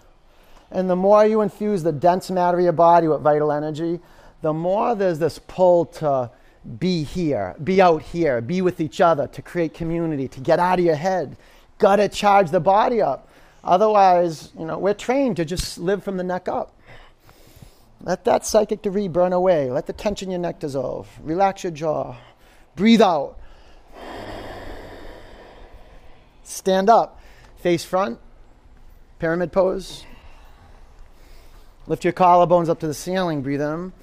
[0.71, 4.01] And the more you infuse the dense matter of your body with vital energy,
[4.43, 6.31] the more there's this pull to
[6.79, 10.79] be here, be out here, be with each other, to create community, to get out
[10.79, 11.37] of your head.
[11.79, 13.29] Gotta charge the body up.
[13.63, 16.74] Otherwise, you know, we're trained to just live from the neck up.
[18.05, 19.71] Let that psychic debris burn away.
[19.71, 21.09] Let the tension in your neck dissolve.
[21.23, 22.17] Relax your jaw.
[22.77, 23.39] Breathe out.
[26.43, 27.19] Stand up.
[27.57, 28.19] Face front.
[29.19, 30.05] Pyramid pose.
[31.87, 33.41] Lift your collarbones up to the ceiling.
[33.41, 33.95] Breathe in.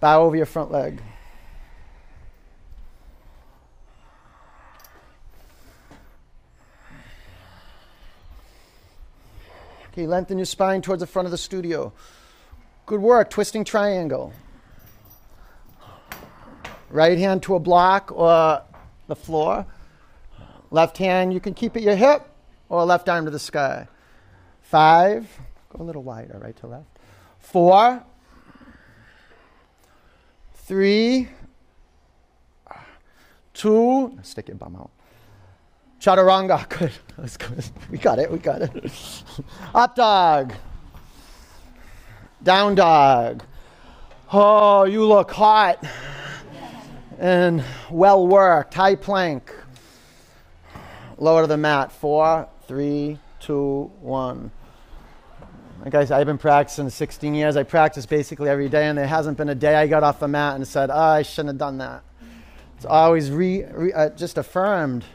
[0.00, 1.00] Bow over your front leg.
[9.92, 11.90] Okay, lengthen your spine towards the front of the studio.
[12.86, 14.32] Good work, twisting triangle.
[16.90, 18.62] Right hand to a block or
[19.06, 19.64] the floor.
[20.70, 22.28] Left hand, you can keep at your hip
[22.68, 23.88] or left arm to the sky.
[24.60, 25.26] Five,
[25.70, 26.98] go a little wider, right to left.
[27.38, 28.04] Four,
[30.54, 31.28] three,
[33.54, 34.90] two, stick your bum out.
[36.00, 36.92] Chaturanga, good.
[37.16, 37.64] That's good.
[37.90, 38.92] We got it, we got it.
[39.74, 40.52] Up dog.
[42.44, 43.42] Down dog.
[44.30, 45.82] Oh, you look hot
[47.18, 48.74] and well worked.
[48.74, 49.50] High plank.
[51.16, 51.90] Lower to the mat.
[51.90, 54.50] Four, three, two, one.
[55.82, 57.56] Like I said, I've been practicing 16 years.
[57.56, 60.28] I practice basically every day, and there hasn't been a day I got off the
[60.28, 62.02] mat and said, oh, I shouldn't have done that.
[62.76, 65.06] It's always re, re, uh, just affirmed.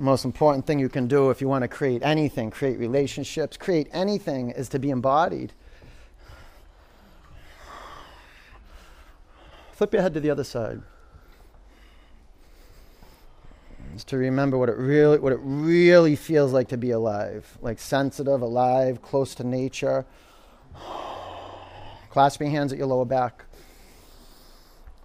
[0.00, 3.88] most important thing you can do if you want to create anything, create relationships, create
[3.92, 5.52] anything, is to be embodied.
[9.72, 10.80] Flip your head to the other side.
[13.94, 17.78] Is to remember what it really what it really feels like to be alive, like
[17.78, 20.06] sensitive, alive, close to nature.
[22.10, 23.44] Clasp your hands at your lower back.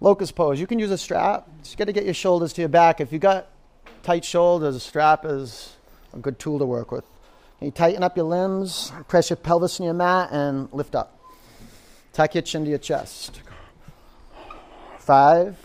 [0.00, 0.60] Locust pose.
[0.60, 1.48] You can use a strap.
[1.62, 3.00] Just got to get your shoulders to your back.
[3.00, 3.48] If you got
[4.06, 5.74] tight shoulders, a strap is
[6.14, 7.04] a good tool to work with.
[7.60, 11.18] You tighten up your limbs, press your pelvis in your mat, and lift up.
[12.12, 13.40] Tuck your chin to your chest.
[15.00, 15.58] Five,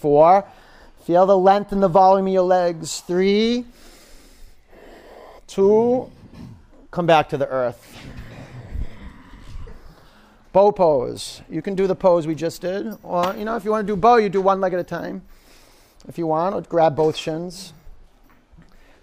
[0.00, 0.46] four.
[1.04, 3.00] Feel the length and the volume of your legs.
[3.00, 3.66] Three,
[5.46, 6.10] two.
[6.90, 7.94] Come back to the earth.
[10.54, 11.42] Bow pose.
[11.50, 12.86] You can do the pose we just did.
[13.02, 14.84] Or, you know, if you want to do bow, you do one leg at a
[14.84, 15.22] time.
[16.08, 17.72] If you want, or grab both shins.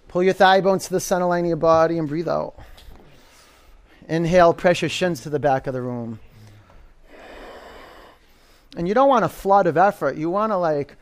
[0.08, 2.54] Pull your thigh bones to the center line of your body and breathe out.
[4.08, 6.18] Inhale, press your shins to the back of the room.
[8.76, 10.16] And you don't want a flood of effort.
[10.16, 10.96] You want to like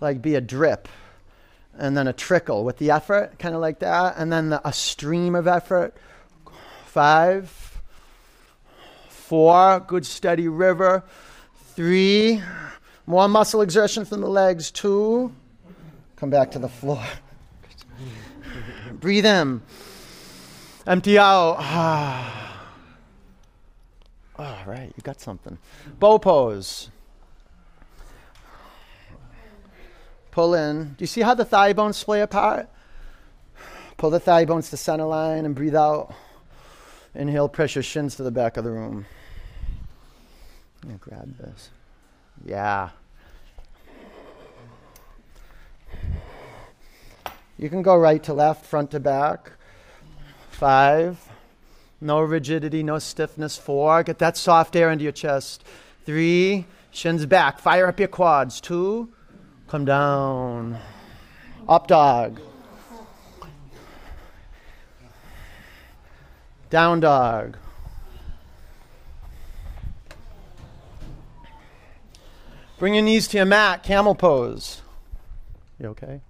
[0.00, 0.88] like be a drip
[1.78, 4.72] and then a trickle with the effort, kind of like that, and then the, a
[4.72, 5.96] stream of effort.
[6.86, 7.64] Five,
[9.24, 11.02] Four, good steady river.
[11.74, 12.42] Three,
[13.06, 14.70] more muscle exertion from the legs.
[14.70, 15.34] Two,
[16.24, 17.04] come back to the floor.
[18.92, 19.60] Breathe in.
[20.86, 21.58] Empty out.
[24.38, 25.58] All right, you got something.
[25.98, 26.88] Bow pose.
[30.30, 30.94] Pull in.
[30.94, 32.70] Do you see how the thigh bones splay apart?
[33.98, 36.14] Pull the thigh bones to center line and breathe out.
[37.14, 39.04] Inhale, press your shins to the back of the room.
[41.00, 41.68] Grab this.
[42.46, 42.88] Yeah.
[47.64, 49.52] You can go right to left, front to back.
[50.50, 51.18] Five.
[51.98, 53.56] No rigidity, no stiffness.
[53.56, 54.02] Four.
[54.02, 55.64] Get that soft air into your chest.
[56.04, 56.66] Three.
[56.90, 57.58] Shins back.
[57.58, 58.60] Fire up your quads.
[58.60, 59.08] Two.
[59.66, 60.78] Come down.
[61.66, 62.38] Up dog.
[66.68, 67.56] Down dog.
[72.78, 74.82] Bring your knees to your mat, camel pose.
[75.80, 76.20] You okay?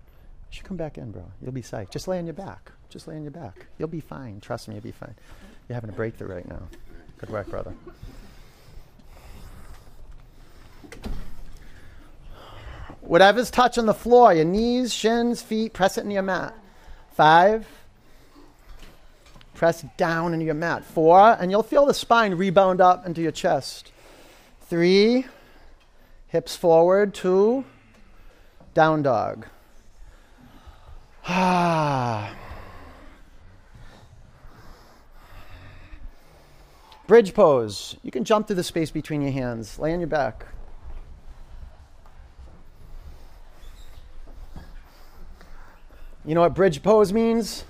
[0.54, 1.24] You should come back in, bro.
[1.42, 1.90] You'll be safe.
[1.90, 2.70] Just lay on your back.
[2.88, 3.66] Just lay on your back.
[3.76, 4.38] You'll be fine.
[4.38, 5.16] Trust me, you'll be fine.
[5.68, 6.62] You're having a breakthrough right now.
[7.18, 7.74] Good work, brother.
[13.00, 16.54] Whatever's touching the floor, your knees, shins, feet, press it into your mat.
[17.14, 17.66] Five,
[19.54, 20.84] Press down into your mat.
[20.84, 23.90] Four, and you'll feel the spine rebound up into your chest.
[24.68, 25.26] Three,
[26.28, 27.12] hips forward.
[27.12, 27.64] Two,
[28.72, 29.46] down dog.
[31.26, 32.34] Ah.
[37.06, 37.96] Bridge pose.
[38.02, 39.78] You can jump through the space between your hands.
[39.78, 40.46] Lay on your back.
[46.24, 47.64] You know what bridge pose means?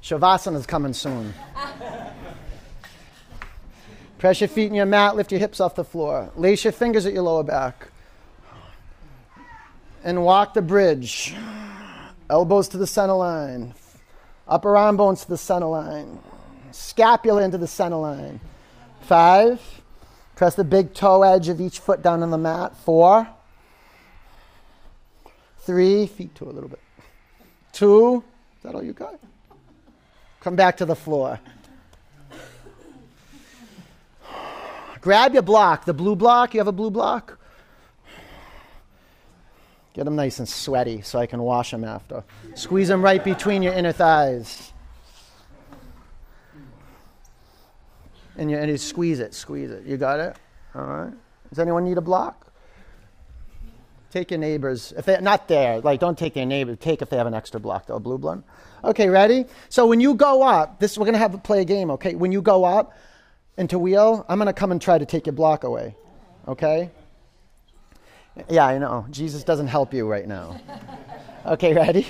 [0.00, 1.34] Shavasana is coming soon.
[4.18, 6.30] Press your feet in your mat, lift your hips off the floor.
[6.36, 7.88] Lace your fingers at your lower back.
[10.04, 11.34] And walk the bridge.
[12.34, 13.74] Elbows to the center line.
[14.48, 16.18] Upper arm bones to the center line.
[16.72, 18.40] Scapula into the center line.
[19.02, 19.60] Five.
[20.34, 22.76] Press the big toe edge of each foot down on the mat.
[22.78, 23.28] Four.
[25.58, 26.08] Three.
[26.08, 26.80] Feet to a little bit.
[27.70, 28.24] Two.
[28.56, 29.20] Is that all you got?
[30.40, 31.38] Come back to the floor.
[35.00, 36.52] Grab your block, the blue block.
[36.52, 37.38] You have a blue block?
[39.94, 42.24] Get them nice and sweaty so I can wash them after.
[42.54, 44.72] Squeeze them right between your inner thighs.
[48.36, 49.84] And you, and you squeeze it, squeeze it.
[49.84, 50.36] You got it?
[50.74, 51.12] All right.
[51.48, 52.52] Does anyone need a block?
[54.10, 54.92] Take your neighbors.
[54.96, 56.74] If they're not there, like don't take their neighbor.
[56.74, 58.42] Take if they have an extra block, though, blue blood.
[58.82, 59.46] Okay, ready?
[59.68, 62.16] So when you go up, this we're gonna have to play a game, okay?
[62.16, 62.96] When you go up
[63.56, 65.94] into wheel, I'm gonna come and try to take your block away.
[66.48, 66.90] Okay?
[68.48, 69.06] Yeah, I know.
[69.10, 70.60] Jesus doesn't help you right now.
[71.46, 72.06] Okay, ready?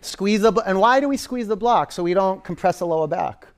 [0.00, 1.90] Squeeze the and why do we squeeze the block?
[1.90, 3.48] So we don't compress the lower back.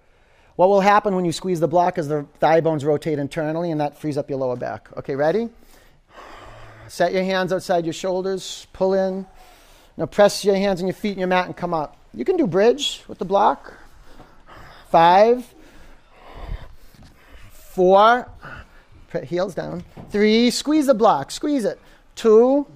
[0.57, 3.81] What will happen when you squeeze the block is the thigh bones rotate internally and
[3.81, 4.89] that frees up your lower back.
[4.97, 5.49] Okay, ready?
[6.89, 9.27] Set your hands outside your shoulders, pull in.
[9.97, 11.97] Now press your hands and your feet in your mat and come up.
[12.15, 13.75] You can do bridge with the block.
[14.91, 15.47] Five,
[17.53, 18.29] four,
[19.25, 19.85] heels down.
[20.11, 21.79] Three, squeeze the block, squeeze it.
[22.21, 22.67] Two,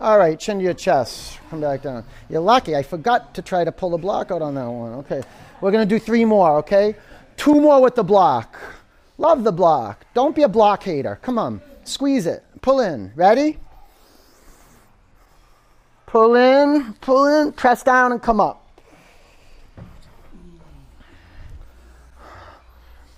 [0.00, 1.38] all right, chin to your chest.
[1.50, 2.06] Come back down.
[2.30, 2.74] You're lucky.
[2.74, 4.94] I forgot to try to pull the block out on that one.
[4.94, 5.22] Okay.
[5.60, 6.96] We're going to do three more, okay?
[7.36, 8.58] Two more with the block.
[9.18, 10.06] Love the block.
[10.14, 11.18] Don't be a block hater.
[11.20, 11.60] Come on.
[11.84, 12.44] Squeeze it.
[12.62, 13.12] Pull in.
[13.14, 13.58] Ready?
[16.06, 18.80] Pull in, pull in, press down, and come up.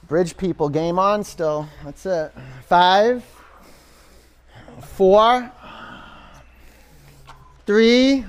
[0.08, 1.68] Bridge people, game on still.
[1.84, 2.32] That's it.
[2.66, 3.24] Five,
[4.80, 5.52] four,
[7.66, 8.24] three,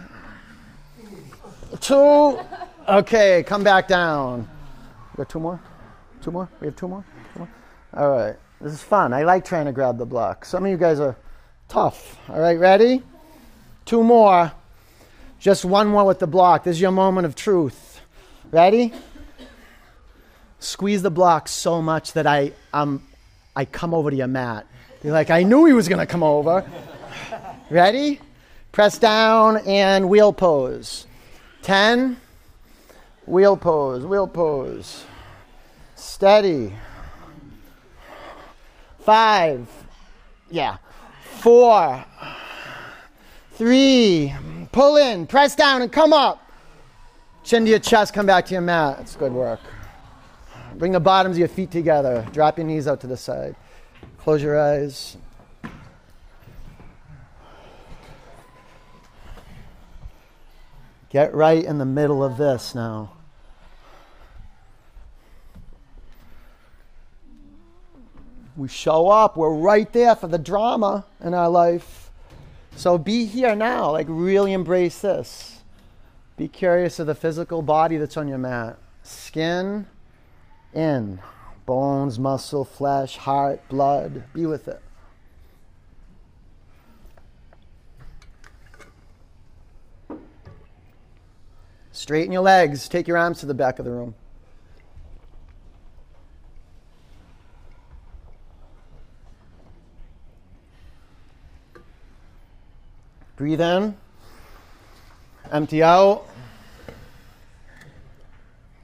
[1.80, 2.40] two.
[2.88, 4.48] Okay, come back down.
[5.14, 5.62] We got two more?
[6.22, 6.50] Two more?
[6.60, 7.06] We have two more?
[7.34, 7.50] Two more?
[7.94, 8.36] All right.
[8.60, 9.14] This is fun.
[9.14, 10.44] I like trying to grab the block.
[10.44, 11.16] Some of you guys are
[11.68, 12.18] tough.
[12.28, 13.04] All right, ready?
[13.86, 14.52] Two more.
[15.40, 16.64] Just one more with the block.
[16.64, 18.02] This is your moment of truth.
[18.52, 18.94] Ready?
[20.60, 23.04] Squeeze the block so much that I, um,
[23.56, 24.66] I come over to your mat.
[25.04, 26.66] You're like, I knew he was going to come over.
[27.70, 28.20] Ready?
[28.72, 31.08] Press down and wheel pose.
[31.64, 32.18] 10.
[33.26, 35.04] Wheel pose, wheel pose.
[35.96, 36.74] Steady.
[39.00, 39.68] Five.
[40.50, 40.78] Yeah.
[41.40, 42.06] Four.
[43.54, 44.34] Three.
[44.72, 46.42] Pull in, press down, and come up.
[47.44, 49.00] Chin to your chest, come back to your mat.
[49.00, 49.60] It's good work.
[50.76, 52.28] Bring the bottoms of your feet together.
[52.32, 53.56] Drop your knees out to the side.
[54.20, 55.18] Close your eyes.
[61.10, 63.14] Get right in the middle of this now.
[68.56, 72.12] We show up, we're right there for the drama in our life.
[72.76, 75.62] So be here now, like really embrace this.
[76.38, 78.78] Be curious of the physical body that's on your mat.
[79.04, 79.88] Skin
[80.74, 81.20] in,
[81.66, 84.24] bones, muscle, flesh, heart, blood.
[84.34, 84.82] Be with it.
[91.98, 92.88] Straighten your legs.
[92.88, 94.14] Take your arms to the back of the room.
[103.36, 103.98] Breathe in.
[105.52, 106.28] Empty out.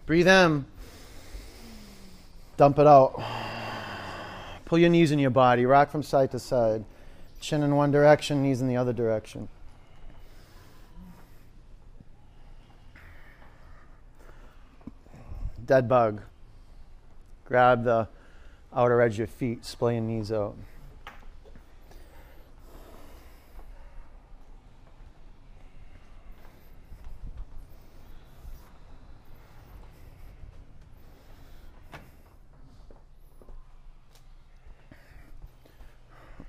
[0.08, 0.66] Breathe in.
[2.58, 3.24] Dump it out.
[4.66, 5.68] Pull your knees in your body.
[5.68, 6.84] Rock from side to side.
[7.40, 9.50] Chin in one direction, knees in the other direction.
[15.66, 16.22] Dead bug.
[17.46, 18.08] Grab the
[18.76, 19.66] outer edge of your feet.
[19.66, 20.56] Splay your knees out.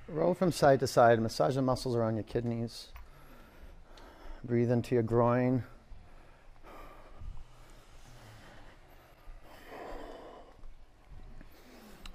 [0.08, 1.20] Roll from side to side.
[1.20, 2.88] Massage the muscles around your kidneys.
[4.44, 5.64] Breathe into your groin.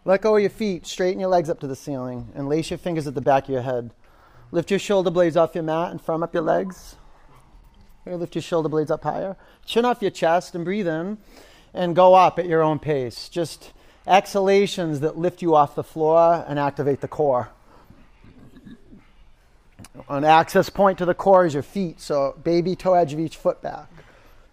[0.05, 0.87] Let go of your feet.
[0.87, 3.49] Straighten your legs up to the ceiling and lace your fingers at the back of
[3.49, 3.91] your head.
[4.51, 6.95] Lift your shoulder blades off your mat and firm up your legs.
[8.05, 9.35] Here, lift your shoulder blades up higher.
[9.65, 11.17] Chin off your chest and breathe in
[11.73, 13.29] and go up at your own pace.
[13.29, 13.71] Just
[14.07, 17.49] exhalations that lift you off the floor and activate the core.
[20.07, 23.35] An access point to the core is your feet, so baby toe edge of each
[23.35, 23.87] foot back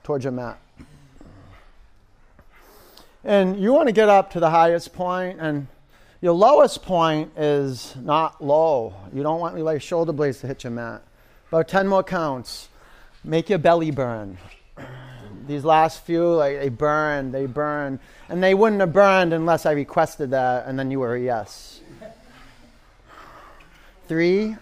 [0.03, 0.59] towards your mat.
[3.27, 5.67] And you want to get up to the highest point, and
[6.21, 8.95] your lowest point is not low.
[9.13, 11.03] You don't want your shoulder blades to hit your mat.
[11.49, 12.69] About 10 more counts.
[13.25, 14.39] Make your belly burn.
[15.49, 17.99] These last few, like they burn, they burn.
[18.29, 21.81] And they wouldn't have burned unless I requested that, and then you were a yes.
[24.07, 24.55] Three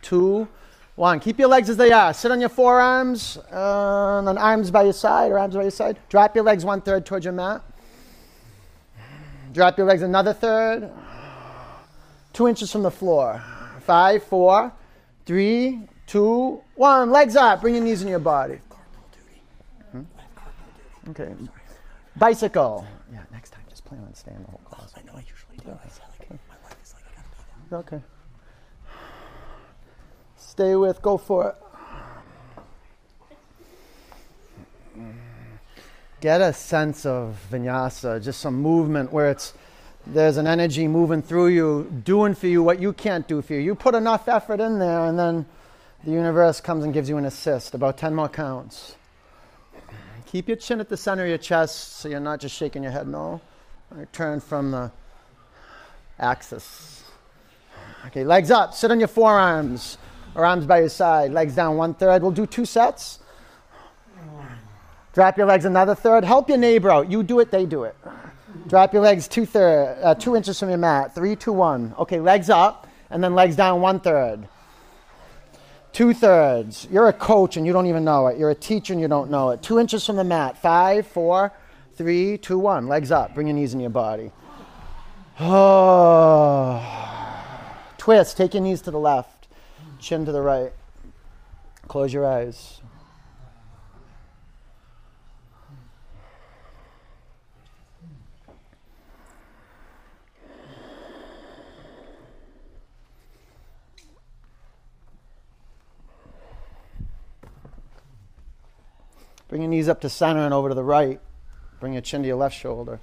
[0.00, 0.46] two,
[0.94, 1.18] one.
[1.18, 2.14] Keep your legs as they are.
[2.14, 5.72] Sit on your forearms, uh, and then arms by your side or arms by your
[5.72, 5.98] side.
[6.08, 7.64] Drop your legs one third towards your mat.
[9.52, 10.90] Drop your legs another third.
[12.32, 13.42] Two inches from the floor.
[13.80, 14.72] Five, four,
[15.26, 17.10] three, two, one.
[17.10, 17.60] Legs up.
[17.60, 18.58] Bring your knees in your body.
[19.90, 20.02] Hmm?
[21.10, 21.34] Okay.
[22.16, 22.86] Bicycle.
[23.12, 24.92] Yeah, next time just plan on staying the whole class.
[24.96, 25.78] I know I usually do.
[27.72, 27.96] Okay.
[27.96, 28.02] okay
[30.52, 31.56] stay with, go for it.
[36.22, 39.54] Get a sense of vinyasa, just some movement where it's
[40.06, 43.58] there's an energy moving through you, doing for you what you can't do for you.
[43.58, 45.46] You put enough effort in there, and then
[46.04, 47.74] the universe comes and gives you an assist.
[47.74, 48.94] About 10 more counts.
[50.26, 52.92] Keep your chin at the center of your chest so you're not just shaking your
[52.92, 53.40] head no.
[54.12, 54.92] Turn from the
[56.20, 57.02] axis.
[58.06, 59.98] Okay, legs up, sit on your forearms
[60.36, 62.22] or arms by your side, legs down one third.
[62.22, 63.18] We'll do two sets.
[65.12, 66.24] Drop your legs another third.
[66.24, 67.10] Help your neighbor out.
[67.10, 67.96] You do it, they do it.
[68.66, 71.14] Drop your legs two third, uh, two inches from your mat.
[71.14, 71.94] Three, two, one.
[71.98, 74.48] Okay, legs up, And then legs down one third.
[75.92, 76.88] Two thirds.
[76.90, 78.38] You're a coach and you don't even know it.
[78.38, 79.62] You're a teacher and you don't know it.
[79.62, 80.56] Two inches from the mat.
[80.56, 81.52] Five, four,
[81.96, 82.88] three, two, one.
[82.88, 83.34] Legs up.
[83.34, 84.32] Bring your knees in your body.
[85.38, 86.80] Oh.
[87.98, 88.38] Twist.
[88.38, 89.48] Take your knees to the left,
[89.98, 90.72] chin to the right.
[91.88, 92.80] Close your eyes.
[109.52, 111.20] Bring your knees up to center and over to the right.
[111.78, 113.00] Bring your chin to your left shoulder.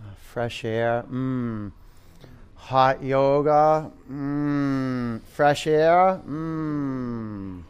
[0.00, 1.04] Ah, fresh air.
[1.08, 1.70] Mmm.
[2.68, 3.90] Hot yoga.
[4.12, 5.22] Mmm.
[5.32, 6.20] Fresh air.
[6.28, 7.62] Mmm.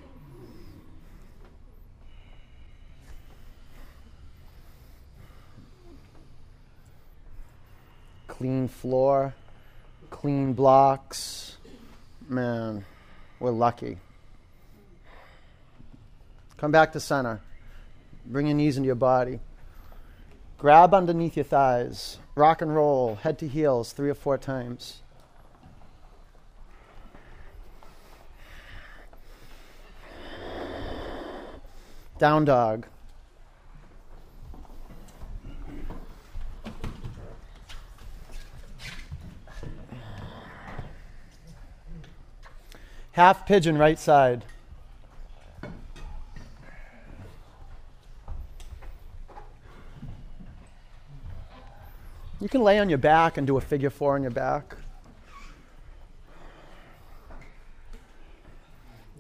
[8.27, 9.35] Clean floor.
[10.11, 11.59] Clean blocks.
[12.29, 12.85] Man,
[13.39, 13.99] we're lucky.
[16.57, 17.41] Come back to center.
[18.27, 19.39] Bring your knees into your body.
[20.59, 22.19] Grab underneath your thighs.
[22.39, 25.03] Rock and roll, head to heels, three or four times.
[32.17, 32.87] Down dog.
[43.11, 44.45] Half pigeon right side.
[52.41, 54.77] You can lay on your back and do a figure four on your back.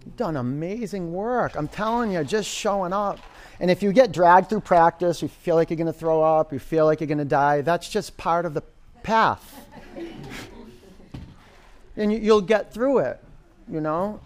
[0.05, 1.57] You've done amazing work.
[1.57, 3.19] I'm telling you, just showing up.
[3.61, 6.53] And if you get dragged through practice, you feel like you're going to throw up,
[6.53, 8.63] you feel like you're going to die, that's just part of the
[9.03, 9.67] path.
[11.97, 13.21] and you, you'll get through it,
[13.69, 14.21] you know?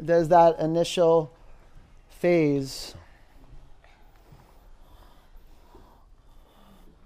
[0.00, 1.30] There's that initial
[2.18, 2.94] phase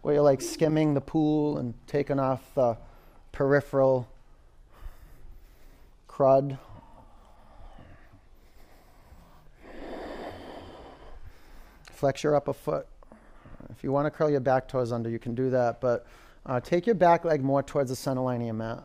[0.07, 2.79] where you're like skimming the pool and taking off the
[3.33, 4.07] peripheral
[6.09, 6.57] crud.
[11.91, 12.87] Flex your upper foot.
[13.71, 16.07] If you want to curl your back toes under, you can do that, but
[16.47, 18.85] uh, take your back leg more towards the center line of your mat.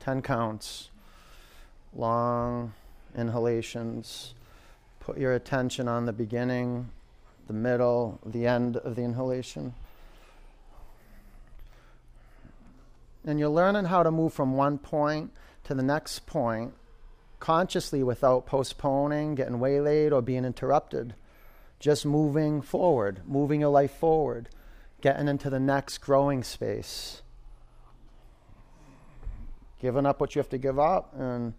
[0.00, 0.88] Ten counts.
[1.94, 2.72] Long
[3.14, 4.32] inhalations.
[5.04, 6.88] Put your attention on the beginning,
[7.46, 9.74] the middle, the end of the inhalation.
[13.26, 15.30] And you're learning how to move from one point
[15.64, 16.72] to the next point
[17.38, 21.14] consciously without postponing, getting waylaid, or being interrupted.
[21.78, 24.48] Just moving forward, moving your life forward,
[25.02, 27.20] getting into the next growing space.
[29.82, 31.52] Giving up what you have to give up and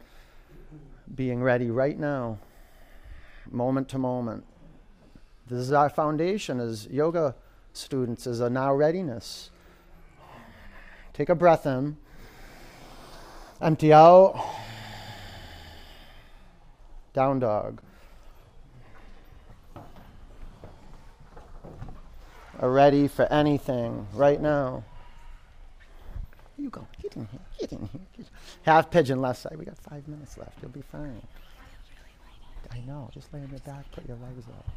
[1.14, 2.40] being ready right now
[3.52, 4.46] moment to moment.
[5.48, 7.36] This is our foundation as yoga
[7.74, 9.52] students, is a now readiness.
[11.14, 11.98] Take a breath in,
[13.62, 14.44] empty out,
[17.14, 17.82] down dog.
[22.60, 24.84] Are ready for anything right now.
[26.58, 26.88] You go.
[27.02, 27.40] Get in here.
[27.60, 28.26] Get in here.
[28.64, 29.58] Half pigeon left side.
[29.58, 30.58] We got five minutes left.
[30.62, 31.22] You'll be fine.
[32.76, 33.10] I know.
[33.14, 34.68] Just lay on your back, put your legs up.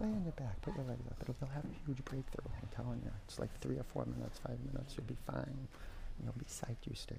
[0.00, 1.16] Lay on your back, put your legs up.
[1.20, 2.50] It'll, you'll have a huge breakthrough.
[2.62, 3.10] I'm telling you.
[3.26, 4.94] It's like three or four minutes, five minutes.
[4.96, 5.68] You'll be fine.
[6.22, 7.18] You'll be psyched you stayed.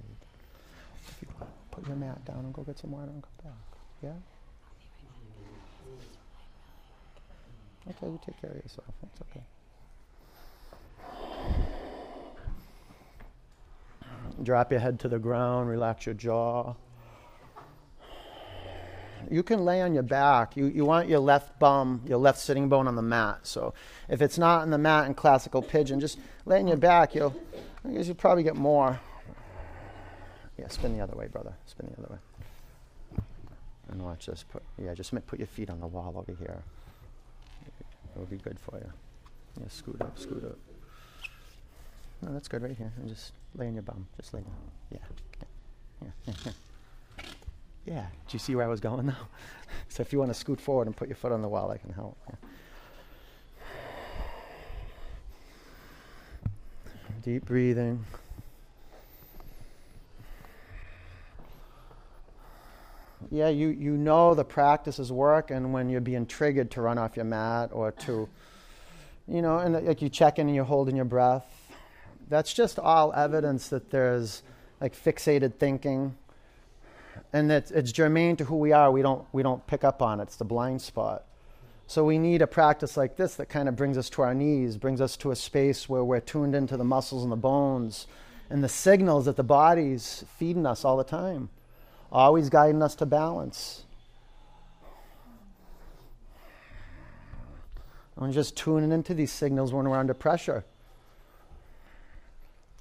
[1.08, 3.54] If you want, put your mat down and go get some water and come back.
[4.02, 4.14] Yeah?
[7.90, 8.88] Okay, you take care of yourself.
[9.02, 9.44] That's okay.
[14.44, 16.76] Drop your head to the ground, relax your jaw
[19.30, 20.56] you can lay on your back.
[20.58, 23.40] You, you want your left bum, your left sitting bone on the mat.
[23.44, 23.74] So
[24.10, 27.16] if it's not on the mat in classical pigeon, just lay on your back.
[27.16, 27.36] You'll,
[27.84, 29.00] I guess you'll probably get more.
[30.58, 31.54] Yeah, spin the other way, brother.
[31.66, 32.20] Spin the other way.
[33.92, 34.44] And watch this.
[34.44, 36.64] Put, yeah, just put your feet on the wall over here.
[38.16, 38.92] It'll be good for you.
[39.60, 40.58] Yeah, scoot up, scoot up.
[42.22, 42.92] No, that's good right here.
[42.98, 44.08] And just lay on your bum.
[44.20, 44.54] Just lay down.
[44.92, 44.98] Yeah.
[46.02, 46.08] Yeah.
[46.26, 46.52] yeah, yeah.
[47.86, 48.06] Yeah.
[48.28, 49.28] Do you see where I was going now?
[49.90, 51.78] so if you want to scoot forward and put your foot on the wall, I
[51.78, 52.18] can help.
[52.30, 52.36] Yeah.
[57.22, 58.06] Deep breathing.
[63.32, 67.16] Yeah, you, you know the practices work, and when you're being triggered to run off
[67.16, 68.30] your mat or to,
[69.28, 71.46] you know, and like you check in and you're holding your breath,
[72.30, 74.44] that's just all evidence that there's
[74.80, 76.16] like fixated thinking
[77.34, 78.92] and that it's germane to who we are.
[78.92, 81.26] We don't, we don't pick up on it, it's the blind spot.
[81.88, 84.78] So we need a practice like this that kind of brings us to our knees,
[84.78, 88.08] brings us to a space where we're tuned into the muscles and the bones
[88.50, 91.50] and the signals that the body's feeding us all the time,
[92.12, 93.84] always guiding us to balance.
[98.18, 100.64] And just tuning into these signals when we're under pressure.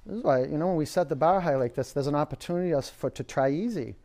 [0.05, 2.15] This is why, you know, when we set the bar high like this, there's an
[2.15, 3.95] opportunity for to try easy.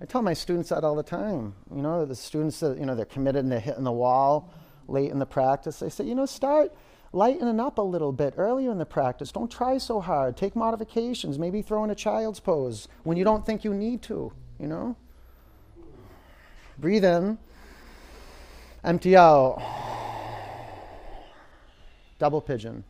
[0.00, 1.54] I tell my students that all the time.
[1.74, 4.50] You know, the students that, you know, they're committed and they're hitting the wall
[4.88, 5.78] late in the practice.
[5.78, 6.72] They say, you know, start
[7.12, 9.30] lightening up a little bit earlier in the practice.
[9.30, 10.36] Don't try so hard.
[10.36, 11.38] Take modifications.
[11.38, 14.96] Maybe throw in a child's pose when you don't think you need to, you know?
[16.78, 17.38] Breathe in.
[18.82, 19.62] Empty out.
[22.18, 22.84] Double pigeon.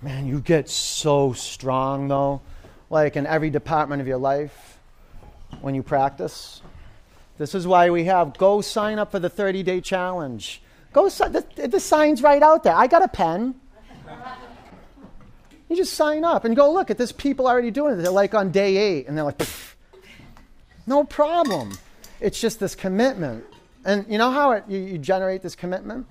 [0.00, 2.40] Man, you get so strong though
[2.90, 4.78] like in every department of your life
[5.60, 6.62] when you practice.
[7.38, 10.62] This is why we have go sign up for the 30 day challenge.
[10.92, 12.74] Go, the, the sign's right out there.
[12.74, 13.54] I got a pen.
[15.68, 18.02] You just sign up and go look at this people already doing it.
[18.02, 19.40] They're like on day eight and they're like,
[20.86, 21.76] no problem.
[22.20, 23.44] It's just this commitment.
[23.84, 26.06] And you know how it, you, you generate this commitment?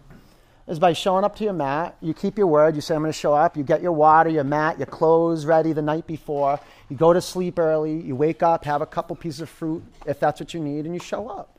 [0.67, 1.95] Is by showing up to your mat.
[2.01, 2.75] You keep your word.
[2.75, 3.55] You say, I'm going to show up.
[3.55, 6.59] You get your water, your mat, your clothes ready the night before.
[6.89, 8.01] You go to sleep early.
[8.01, 10.93] You wake up, have a couple pieces of fruit if that's what you need, and
[10.93, 11.57] you show up.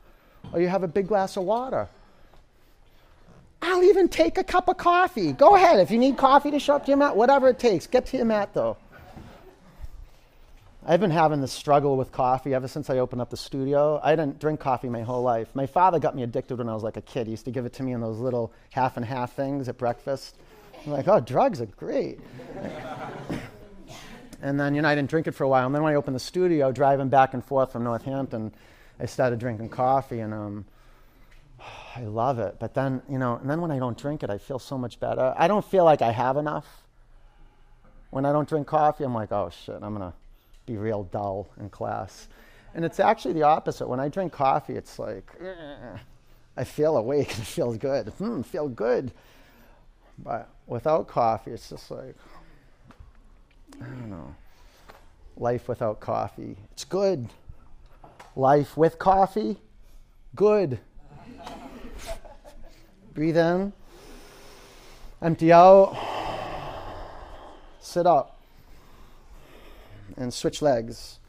[0.53, 1.87] Or you have a big glass of water.
[3.61, 5.33] I'll even take a cup of coffee.
[5.33, 5.79] Go ahead.
[5.79, 7.87] If you need coffee to show up to your mat, whatever it takes.
[7.87, 8.77] Get to your mat, though.
[10.89, 13.99] I've been having this struggle with coffee ever since I opened up the studio.
[14.01, 15.47] I didn't drink coffee my whole life.
[15.53, 17.27] My father got me addicted when I was like a kid.
[17.27, 19.77] He used to give it to me in those little half and half things at
[19.77, 20.35] breakfast.
[20.83, 22.19] I'm like, oh, drugs are great.
[24.41, 25.67] and then, you know, I didn't drink it for a while.
[25.67, 28.51] And then when I opened the studio, driving back and forth from Northampton,
[28.99, 30.65] I started drinking coffee and um,
[31.95, 32.55] I love it.
[32.59, 34.99] But then, you know, and then when I don't drink it, I feel so much
[34.99, 35.35] better.
[35.37, 36.65] I don't feel like I have enough.
[38.09, 40.13] When I don't drink coffee, I'm like, oh shit, I'm to
[40.69, 42.27] be real dull in class.
[42.75, 43.87] And it's actually the opposite.
[43.87, 45.97] When I drink coffee, it's like, eh,
[46.55, 47.31] I feel awake.
[47.31, 48.09] And it feels good.
[48.09, 49.11] Hmm, feel good.
[50.19, 52.15] But without coffee, it's just like,
[53.81, 54.35] I don't know.
[55.37, 57.29] Life without coffee, it's good.
[58.35, 59.57] Life with coffee,
[60.35, 60.79] good.
[63.13, 63.71] Breathe in,
[65.21, 65.97] empty out,
[67.79, 68.38] sit up
[70.17, 71.19] and switch legs.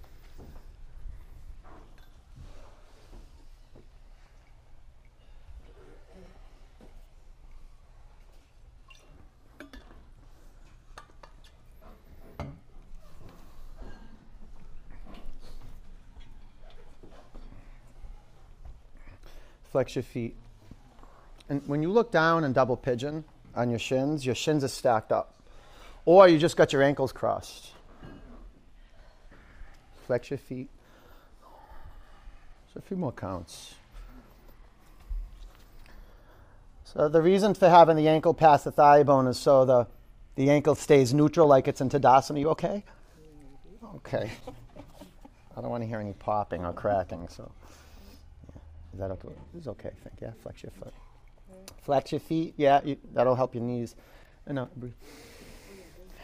[19.70, 20.36] Flex your feet.
[21.48, 23.24] And when you look down and double pigeon
[23.54, 25.40] on your shins, your shins are stacked up.
[26.04, 27.72] Or you just got your ankles crossed
[30.10, 30.68] flex your feet.
[32.74, 33.76] So a few more counts.
[36.82, 39.86] So the reason for having the ankle past the thigh bone is so the,
[40.34, 42.40] the ankle stays neutral like it's in Tadasana.
[42.40, 42.82] You okay?
[43.98, 44.32] Okay.
[45.56, 47.48] I don't want to hear any popping or cracking, so
[48.48, 48.60] yeah.
[48.94, 49.28] is that okay?
[49.56, 50.20] It's okay, I think.
[50.20, 50.92] Yeah, flex your foot.
[51.82, 52.54] Flex your feet.
[52.56, 53.94] Yeah, you, that'll help your knees.
[54.48, 54.92] No, breathe.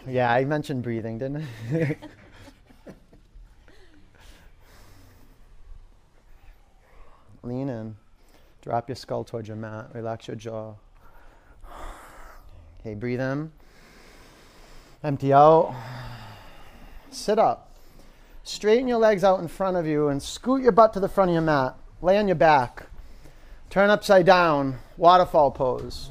[0.08, 1.96] Yeah, I mentioned breathing, didn't I?
[7.46, 7.96] Lean in.
[8.62, 9.90] Drop your skull towards your mat.
[9.94, 10.74] Relax your jaw.
[12.80, 13.52] Okay, breathe in.
[15.02, 15.74] Empty out.
[17.10, 17.72] Sit up.
[18.42, 21.30] Straighten your legs out in front of you and scoot your butt to the front
[21.30, 21.76] of your mat.
[22.02, 22.86] Lay on your back.
[23.70, 24.78] Turn upside down.
[24.96, 26.10] Waterfall pose.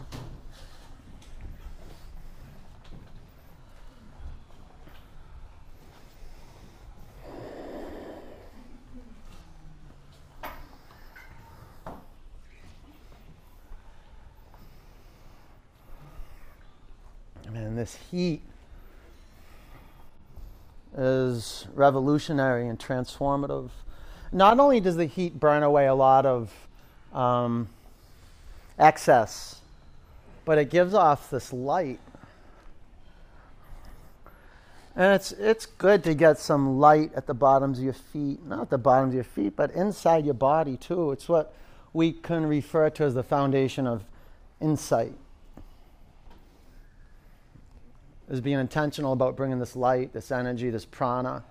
[17.86, 18.42] This heat
[20.98, 23.70] is revolutionary and transformative.
[24.32, 26.52] Not only does the heat burn away a lot of
[27.14, 27.70] um,
[28.80, 29.62] excess,
[30.46, 32.00] but it gives off this light.
[34.96, 38.72] And it's, it's good to get some light at the bottoms of your feet, not
[38.72, 41.12] the bottoms of your feet, but inside your body too.
[41.12, 41.54] It's what
[41.94, 44.06] we can refer to as the foundation of
[44.60, 45.14] insight.
[48.28, 51.44] Is being intentional about bringing this light, this energy, this prana,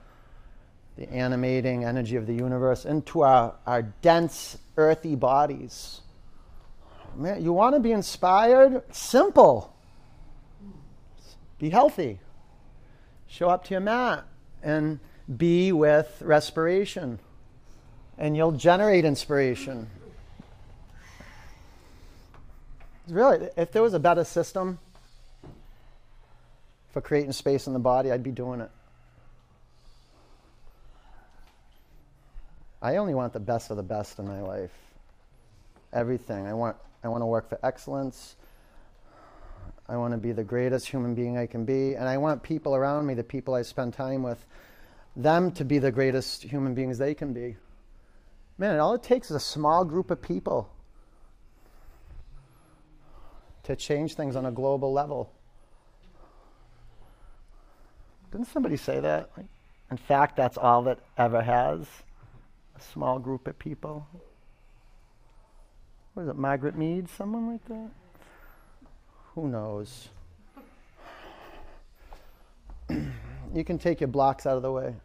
[0.96, 6.00] the animating energy of the universe into our, our dense, earthy bodies.
[7.16, 8.82] Man, you want to be inspired?
[8.92, 9.72] Simple.
[11.58, 12.18] Be healthy.
[13.28, 14.24] Show up to your mat
[14.62, 14.98] and
[15.36, 17.20] be with respiration.
[18.18, 19.88] And you'll generate inspiration.
[23.08, 24.78] Really, if there was a better system
[26.94, 28.70] for creating space in the body, I'd be doing it.
[32.80, 34.70] I only want the best of the best in my life.
[35.92, 36.46] Everything.
[36.46, 38.36] I want I want to work for excellence.
[39.88, 41.94] I want to be the greatest human being I can be.
[41.96, 44.46] And I want people around me, the people I spend time with,
[45.16, 47.56] them to be the greatest human beings they can be.
[48.56, 50.70] Man, all it takes is a small group of people
[53.64, 55.32] to change things on a global level.
[58.34, 59.30] Didn't somebody say that?
[59.92, 61.86] In fact, that's all that ever has
[62.76, 64.08] a small group of people.
[66.16, 67.08] Was it, Margaret Mead?
[67.08, 67.90] Someone like that?
[69.36, 70.08] Who knows?
[72.90, 74.96] you can take your blocks out of the way.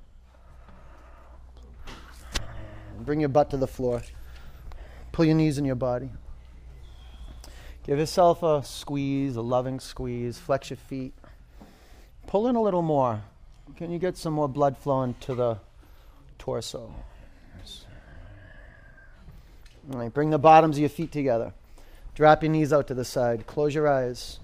[3.01, 4.01] Bring your butt to the floor.
[5.11, 6.09] Pull your knees in your body.
[7.83, 10.39] Give yourself a squeeze, a loving squeeze.
[10.39, 11.13] Flex your feet.
[12.29, 13.23] Pull in a little more.
[13.75, 15.57] Can you get some more blood flowing to the
[16.37, 16.93] torso?
[19.91, 21.53] All right, bring the bottoms of your feet together.
[22.13, 23.47] Drop your knees out to the side.
[23.47, 24.37] Close your eyes.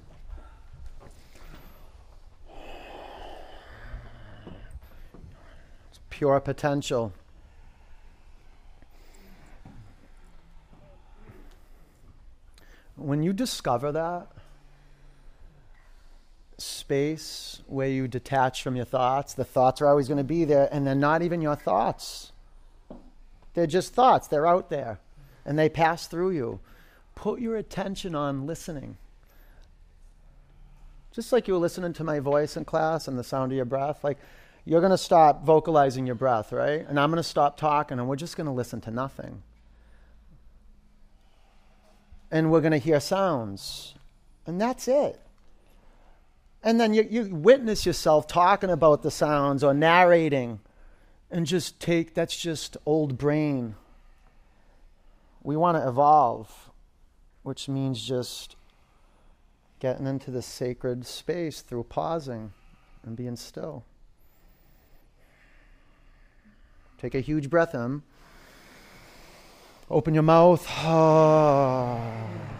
[5.91, 7.13] It's pure potential.
[12.95, 14.34] When you discover that
[16.65, 20.67] space where you detach from your thoughts, the thoughts are always going to be there,
[20.71, 22.31] and they're not even your thoughts.
[23.53, 24.99] They're just thoughts, they're out there
[25.45, 26.59] and they pass through you.
[27.13, 28.97] Put your attention on listening.
[31.13, 33.65] Just like you were listening to my voice in class and the sound of your
[33.65, 34.17] breath, like
[34.65, 36.85] you're going to stop vocalizing your breath, right?
[36.87, 39.43] And I'm going to stop talking and we're just going to listen to nothing.
[42.31, 43.93] And we're going to hear sounds.
[44.45, 45.21] And that's it.
[46.65, 50.59] And then you, you witness yourself talking about the sounds or narrating
[51.31, 53.75] and just take that's just old brain
[55.45, 56.71] we want to evolve,
[57.43, 58.55] which means just
[59.79, 62.51] getting into the sacred space through pausing
[63.03, 63.85] and being still.
[66.97, 68.01] Take a huge breath in.
[69.87, 70.65] Open your mouth.
[70.67, 72.54] Ah.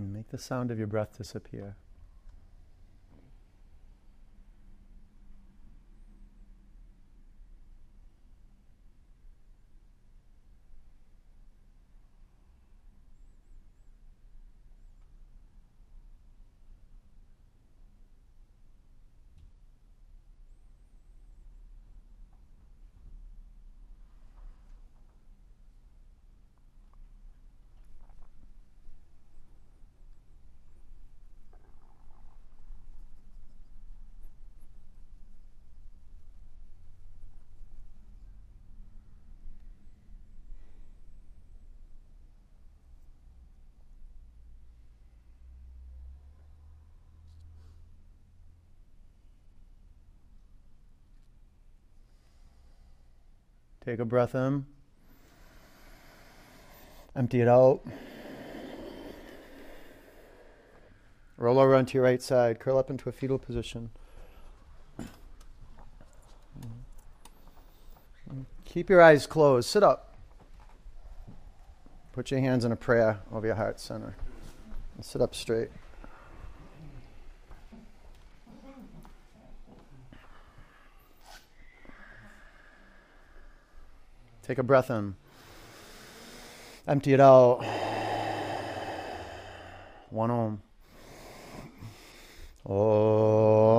[0.00, 1.76] and make the sound of your breath disappear.
[53.84, 54.66] Take a breath in.
[57.16, 57.80] Empty it out.
[61.38, 62.60] Roll over onto your right side.
[62.60, 63.90] Curl up into a fetal position.
[68.66, 69.68] Keep your eyes closed.
[69.68, 70.14] Sit up.
[72.12, 74.14] Put your hands in a prayer over your heart center.
[74.96, 75.70] And sit up straight.
[84.50, 85.14] Take a breath in.
[86.88, 87.62] Empty it out.
[90.10, 90.60] One om.
[92.66, 93.69] Bring oh.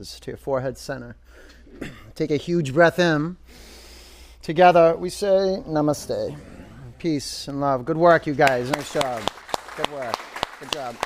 [0.00, 1.14] Hands to your forehead center.
[2.14, 3.36] Take a huge breath in.
[4.40, 6.38] Together, we say namaste.
[6.98, 7.84] Peace and love.
[7.84, 8.70] Good work, you guys.
[8.70, 9.22] Nice job.
[9.76, 10.16] Good work.
[10.58, 10.96] Good job.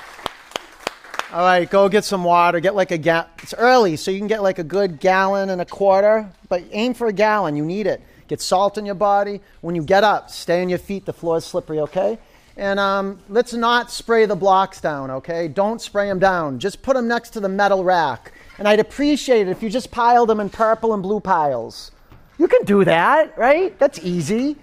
[1.33, 2.61] All right, go get some water.
[2.61, 3.27] Get like a gallon.
[3.43, 6.93] It's early, so you can get like a good gallon and a quarter, but aim
[6.93, 7.57] for a gallon.
[7.57, 8.01] You need it.
[8.29, 9.41] Get salt in your body.
[9.59, 11.05] When you get up, stay on your feet.
[11.05, 12.17] The floor is slippery, okay?
[12.55, 15.49] And um, let's not spray the blocks down, okay?
[15.49, 16.59] Don't spray them down.
[16.59, 18.31] Just put them next to the metal rack.
[18.57, 21.91] And I'd appreciate it if you just piled them in purple and blue piles.
[22.37, 23.77] You can do that, right?
[23.79, 24.57] That's easy.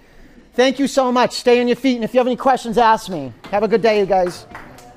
[0.53, 1.31] Thank you so much.
[1.31, 1.95] Stay on your feet.
[1.95, 3.33] And if you have any questions, ask me.
[3.51, 4.45] Have a good day, you guys.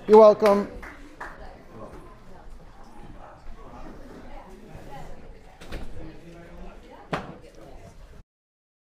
[0.07, 0.69] You're welcome.